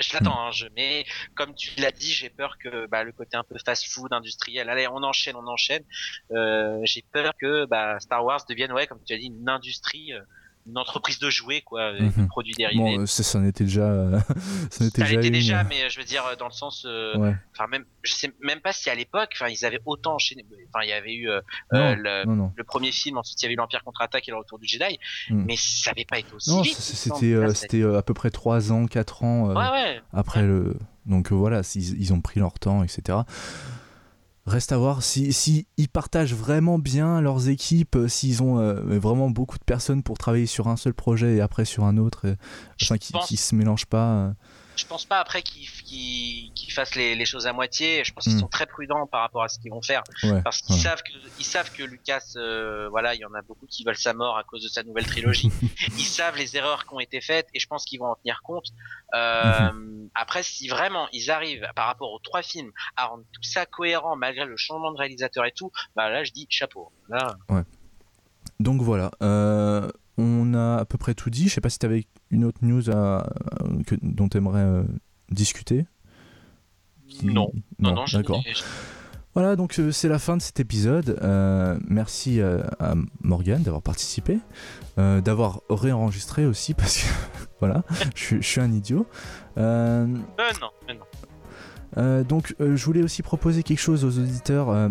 je 0.00 0.14
l'attends, 0.14 0.46
hein, 0.46 0.50
je, 0.50 0.66
mais 0.76 1.04
comme 1.34 1.54
tu 1.54 1.78
l'as 1.78 1.92
dit, 1.92 2.12
j'ai 2.12 2.30
peur 2.30 2.56
que 2.58 2.86
bah, 2.86 3.04
le 3.04 3.12
côté 3.12 3.36
un 3.36 3.44
peu 3.44 3.56
fast-food 3.64 4.12
industriel, 4.12 4.68
allez, 4.68 4.88
on 4.88 5.02
enchaîne, 5.02 5.36
on 5.36 5.46
enchaîne. 5.46 5.84
Euh, 6.32 6.80
j'ai 6.84 7.04
peur 7.12 7.32
que 7.38 7.66
bah, 7.66 8.00
Star 8.00 8.24
Wars 8.24 8.44
devienne, 8.48 8.72
ouais, 8.72 8.86
comme 8.86 9.02
tu 9.04 9.12
as 9.12 9.18
dit, 9.18 9.26
une 9.26 9.48
industrie. 9.48 10.12
Euh, 10.12 10.20
une 10.66 10.78
entreprise 10.78 11.18
de 11.18 11.30
jouets 11.30 11.62
quoi 11.62 11.92
de 11.92 12.04
mhm. 12.04 12.28
produits 12.28 12.54
dérivés 12.54 12.98
bon 12.98 13.06
ça, 13.06 13.38
en 13.38 13.44
était 13.44 13.64
déjà 13.64 14.10
ça 14.70 14.84
était 14.84 15.02
déjà, 15.02 15.20
déjà 15.20 15.64
mais 15.64 15.88
je 15.88 15.98
veux 15.98 16.04
dire 16.04 16.24
dans 16.38 16.46
le 16.46 16.52
sens 16.52 16.84
euh, 16.86 17.32
enfin 17.54 17.66
même 17.68 17.84
je 18.02 18.12
sais 18.12 18.32
même 18.42 18.60
pas 18.60 18.72
si 18.72 18.90
à 18.90 18.94
l'époque 18.94 19.30
enfin 19.34 19.48
ils 19.48 19.64
avaient 19.64 19.80
autant 19.86 20.14
enchaîné 20.14 20.44
enfin 20.68 20.84
il 20.84 20.90
y 20.90 20.92
avait 20.92 21.14
eu 21.14 21.30
euh, 21.30 21.40
euh, 21.72 21.94
le, 21.96 22.64
premier 22.64 22.92
film 22.92 23.18
ensuite 23.18 23.40
il 23.42 23.44
y 23.44 23.46
avait 23.46 23.54
eu 23.54 23.56
l'Empire 23.56 23.82
contre-attaque 23.84 24.28
et 24.28 24.30
le 24.30 24.36
retour 24.36 24.58
du 24.58 24.66
Jedi 24.66 24.98
mm. 25.30 25.44
mais 25.46 25.56
ça 25.56 25.90
avait 25.92 26.04
pas 26.04 26.18
été 26.18 26.32
aussi 26.34 26.50
non 26.50 26.62
c'était 26.64 27.54
c'était 27.54 27.82
à 27.82 28.02
peu 28.02 28.14
près 28.14 28.30
3 28.30 28.72
ans 28.72 28.86
4 28.86 29.24
ans 29.24 29.54
après 30.12 30.42
le 30.42 30.76
donc 31.06 31.32
voilà 31.32 31.62
ils, 31.74 32.00
ils 32.00 32.12
ont 32.12 32.20
pris 32.20 32.38
leur 32.38 32.58
temps 32.58 32.84
etc 32.84 33.20
Reste 34.50 34.72
à 34.72 34.78
voir 34.78 35.04
si, 35.04 35.32
si 35.32 35.68
ils 35.76 35.88
partagent 35.88 36.34
vraiment 36.34 36.80
bien 36.80 37.20
leurs 37.20 37.48
équipes, 37.48 37.94
euh, 37.94 38.08
s'ils 38.08 38.42
ont 38.42 38.58
euh, 38.58 38.98
vraiment 38.98 39.30
beaucoup 39.30 39.56
de 39.56 39.62
personnes 39.62 40.02
pour 40.02 40.18
travailler 40.18 40.46
sur 40.46 40.66
un 40.66 40.76
seul 40.76 40.92
projet 40.92 41.36
et 41.36 41.40
après 41.40 41.64
sur 41.64 41.84
un 41.84 41.98
autre, 41.98 42.26
et, 42.26 42.34
enfin 42.82 42.98
qui, 42.98 43.14
ne 43.14 43.38
se 43.38 43.54
mélangent 43.54 43.86
pas. 43.86 44.32
Je 44.80 44.86
pense 44.86 45.04
pas 45.04 45.20
après 45.20 45.42
qu'ils 45.42 46.72
fassent 46.72 46.94
les, 46.94 47.24
choses 47.26 47.46
à 47.46 47.52
moitié. 47.52 48.02
Je 48.02 48.14
pense 48.14 48.24
qu'ils 48.24 48.36
hmm. 48.36 48.40
sont 48.40 48.48
très 48.48 48.64
prudents 48.64 49.06
par 49.06 49.20
rapport 49.20 49.42
à 49.42 49.48
ce 49.48 49.58
qu'ils 49.58 49.70
vont 49.70 49.82
faire, 49.82 50.02
parce 50.42 50.62
qu'ils 50.62 50.78
savent 50.78 51.02
que 51.02 51.12
ils 51.38 51.44
savent 51.44 51.70
que 51.70 51.82
Lucas, 51.82 52.32
euh, 52.36 52.88
voilà, 52.88 53.14
il 53.14 53.20
y 53.20 53.24
en 53.26 53.34
a 53.34 53.42
beaucoup 53.42 53.66
qui 53.66 53.84
veulent 53.84 53.98
sa 53.98 54.14
mort 54.14 54.38
à 54.38 54.44
cause 54.44 54.62
de 54.62 54.68
sa 54.68 54.82
nouvelle 54.82 55.06
trilogie. 55.06 55.50
ils 55.98 56.04
savent 56.04 56.36
les 56.36 56.56
erreurs 56.56 56.86
qui 56.86 56.94
ont 56.94 57.00
été 57.00 57.20
faites 57.20 57.48
et 57.52 57.60
je 57.60 57.66
pense 57.66 57.84
qu'ils 57.84 58.00
vont 58.00 58.06
en 58.06 58.14
tenir 58.14 58.40
compte. 58.42 58.68
Euh, 59.14 59.72
mhm. 59.72 60.08
Après, 60.14 60.42
si 60.42 60.68
vraiment 60.68 61.08
ils 61.12 61.30
arrivent 61.30 61.68
par 61.76 61.86
rapport 61.86 62.12
aux 62.12 62.20
trois 62.20 62.42
films 62.42 62.72
à 62.96 63.06
rendre 63.06 63.24
tout 63.32 63.42
ça 63.42 63.66
cohérent 63.66 64.16
malgré 64.16 64.46
le 64.46 64.56
changement 64.56 64.92
de 64.92 64.98
réalisateur 64.98 65.44
et 65.44 65.52
tout, 65.52 65.70
bah 65.94 66.08
là 66.08 66.24
je 66.24 66.32
dis 66.32 66.46
chapeau. 66.48 66.90
Là. 67.08 67.36
Ouais. 67.50 67.62
Donc 68.60 68.80
voilà. 68.80 69.10
Euh, 69.22 69.90
on 70.20 70.54
a 70.54 70.76
à 70.76 70.84
peu 70.84 70.98
près 70.98 71.14
tout 71.14 71.30
dit. 71.30 71.48
Je 71.48 71.54
sais 71.54 71.60
pas 71.60 71.70
si 71.70 71.78
tu 71.78 71.86
avais 71.86 72.04
une 72.30 72.44
autre 72.44 72.58
news 72.62 72.90
à, 72.90 73.26
dont 74.02 74.28
tu 74.28 74.36
aimerais 74.36 74.60
euh, 74.60 74.82
discuter. 75.30 75.86
Non, 77.22 77.50
non, 77.78 77.94
non, 77.94 78.04
d'accord. 78.12 78.42
Voilà, 79.34 79.54
donc 79.56 79.78
euh, 79.78 79.92
c'est 79.92 80.08
la 80.08 80.18
fin 80.18 80.36
de 80.36 80.42
cet 80.42 80.60
épisode. 80.60 81.18
Euh, 81.22 81.78
merci 81.88 82.40
à 82.40 82.94
Morgane 83.22 83.62
d'avoir 83.62 83.82
participé, 83.82 84.38
d'avoir 84.96 85.62
réenregistré 85.70 86.46
aussi, 86.46 86.74
parce 86.74 86.98
que 86.98 87.08
voilà, 87.60 87.82
je, 88.14 88.40
suis 88.40 88.60
un 88.60 88.72
idiot. 88.72 89.06
non, 89.56 90.06
non. 91.96 92.22
donc 92.24 92.54
je 92.58 92.84
voulais 92.84 93.02
aussi 93.02 93.22
proposer 93.22 93.62
quelque 93.62 93.80
chose 93.80 94.04
aux 94.04 94.18
auditeurs 94.18 94.88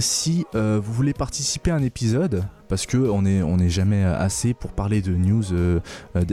si 0.00 0.44
euh, 0.54 0.80
vous 0.82 0.92
voulez 0.92 1.12
participer 1.12 1.70
à 1.70 1.76
un 1.76 1.82
épisode, 1.82 2.44
parce 2.68 2.86
que 2.86 2.96
on 2.96 3.22
n'est 3.22 3.42
on 3.42 3.58
jamais 3.68 4.02
assez 4.02 4.54
pour 4.54 4.72
parler 4.72 5.02
de 5.02 5.12
news 5.12 5.52
euh, 5.52 5.78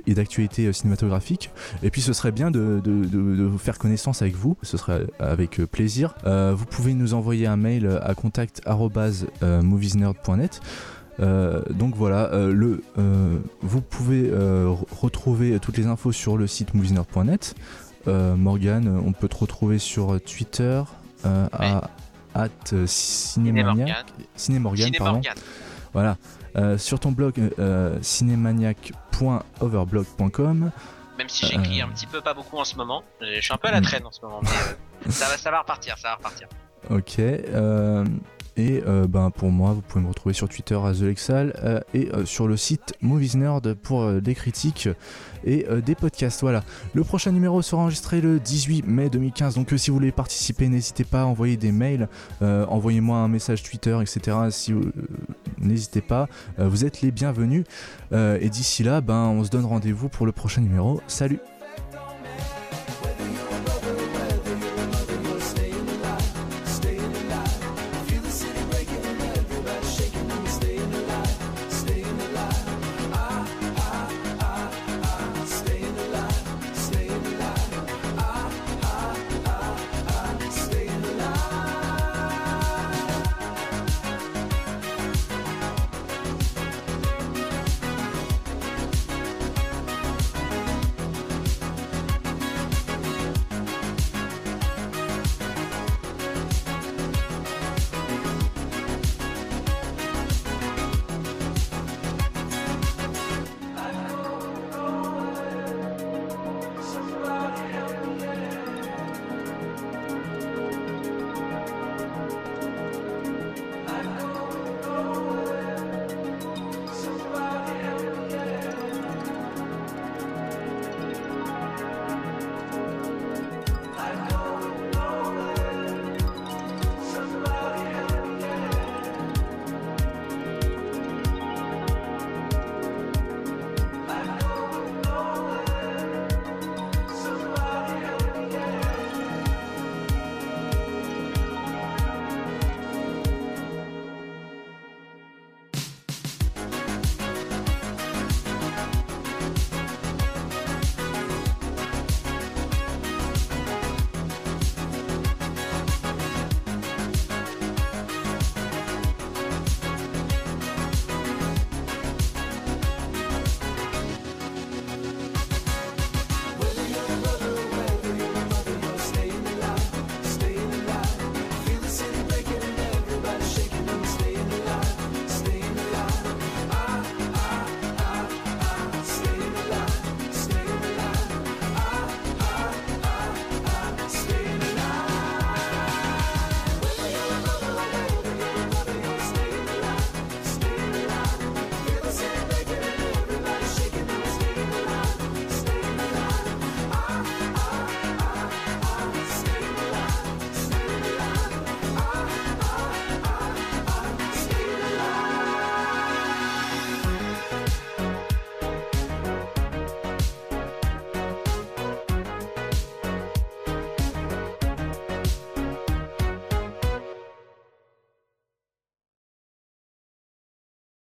et 0.07 0.13
d'actualité 0.13 0.71
cinématographique, 0.73 1.51
et 1.83 1.91
puis 1.91 2.01
ce 2.01 2.13
serait 2.13 2.31
bien 2.31 2.49
de, 2.51 2.81
de, 2.83 3.51
faire 3.57 3.77
connaissance 3.77 4.21
avec 4.21 4.35
vous, 4.35 4.55
ce 4.63 4.77
serait 4.77 5.05
avec 5.19 5.57
plaisir. 5.65 6.15
Euh, 6.25 6.53
vous 6.55 6.65
pouvez 6.65 6.93
nous 6.93 7.13
envoyer 7.13 7.47
un 7.47 7.57
mail 7.57 7.99
à 8.01 8.15
contact@moviesnerd.net. 8.15 10.61
donc 11.19 11.95
voilà, 11.95 12.31
le, 12.33 12.81
vous 13.61 13.81
pouvez 13.81 14.31
retrouver 14.91 15.59
toutes 15.59 15.77
les 15.77 15.85
infos 15.85 16.11
sur 16.11 16.37
le 16.37 16.47
site 16.47 16.73
moviesnerd.net. 16.73 17.53
Morgan, 18.07 18.99
on 19.05 19.13
peut 19.13 19.27
te 19.27 19.37
retrouver 19.37 19.77
sur 19.77 20.19
Twitter 20.21 20.81
at 22.36 22.50
euh, 22.74 22.86
Cinémaniac. 22.88 24.06
Cinémorgan, 24.36 24.91
pardon. 24.98 25.22
Voilà. 25.94 26.17
Euh, 26.58 26.78
sur 26.78 27.00
ton 27.00 27.12
blog 27.12 27.39
euh, 27.60 27.98
cinémaniac.overblog.com. 28.02 30.72
Même 31.17 31.30
si 31.30 31.46
j'écris 31.46 31.82
un 31.82 31.88
petit 31.89 32.08
peu, 32.08 32.20
pas 32.22 32.34
beaucoup 32.34 32.58
en 32.58 32.65
ce 32.65 32.76
moment. 32.76 33.04
Je 33.22 33.39
suis 33.39 33.54
un 33.54 33.58
peu 33.58 33.67
à 33.67 33.72
la 33.72 33.80
hmm. 33.80 33.84
traîne 33.84 34.06
en 34.06 34.12
ce 34.12 34.22
moment, 34.22 34.41
mais 34.41 34.50
ça, 35.12 35.30
va, 35.30 35.38
ça 35.38 35.52
va 35.52 35.60
repartir, 35.60 35.96
ça 35.98 36.10
va 36.10 36.15
repartir. 36.15 36.50
Ok. 36.89 37.22
Et 38.57 38.83
euh, 38.85 39.07
ben, 39.07 39.31
pour 39.31 39.49
moi, 39.49 39.73
vous 39.73 39.81
pouvez 39.81 40.03
me 40.03 40.09
retrouver 40.09 40.33
sur 40.33 40.49
Twitter 40.49 40.75
à 40.75 40.93
TheLexal 40.93 41.53
euh, 41.63 41.79
et 41.93 42.09
euh, 42.13 42.25
sur 42.25 42.47
le 42.47 42.57
site 42.57 42.93
Movies 43.01 43.35
Nerd 43.35 43.73
pour 43.75 44.11
des 44.21 44.35
critiques 44.35 44.89
et 45.43 45.65
des 45.83 45.95
podcasts. 45.95 46.41
Voilà. 46.41 46.63
Le 46.93 47.03
prochain 47.03 47.31
numéro 47.31 47.61
sera 47.61 47.81
enregistré 47.81 48.21
le 48.21 48.39
18 48.39 48.85
mai 48.85 49.09
2015. 49.09 49.55
Donc 49.55 49.73
si 49.75 49.89
vous 49.89 49.95
voulez 49.95 50.11
participer, 50.11 50.67
n'hésitez 50.67 51.03
pas 51.03 51.21
à 51.21 51.25
envoyer 51.25 51.57
des 51.57 51.71
mails, 51.71 52.07
envoyez-moi 52.41 53.17
un 53.17 53.27
message 53.27 53.63
Twitter, 53.63 53.97
etc. 54.01 54.37
Si 54.51 54.73
n'hésitez 55.57 56.01
pas, 56.01 56.27
vous 56.59 56.85
êtes 56.85 57.01
les 57.01 57.11
bienvenus. 57.11 57.63
et 58.11 58.49
d'ici 58.49 58.83
là, 58.83 59.01
ben, 59.01 59.29
on 59.29 59.43
se 59.43 59.49
donne 59.49 59.65
rendez-vous 59.65 60.09
pour 60.09 60.27
le 60.27 60.31
prochain 60.31 60.61
numéro. 60.61 61.01
Salut 61.07 61.39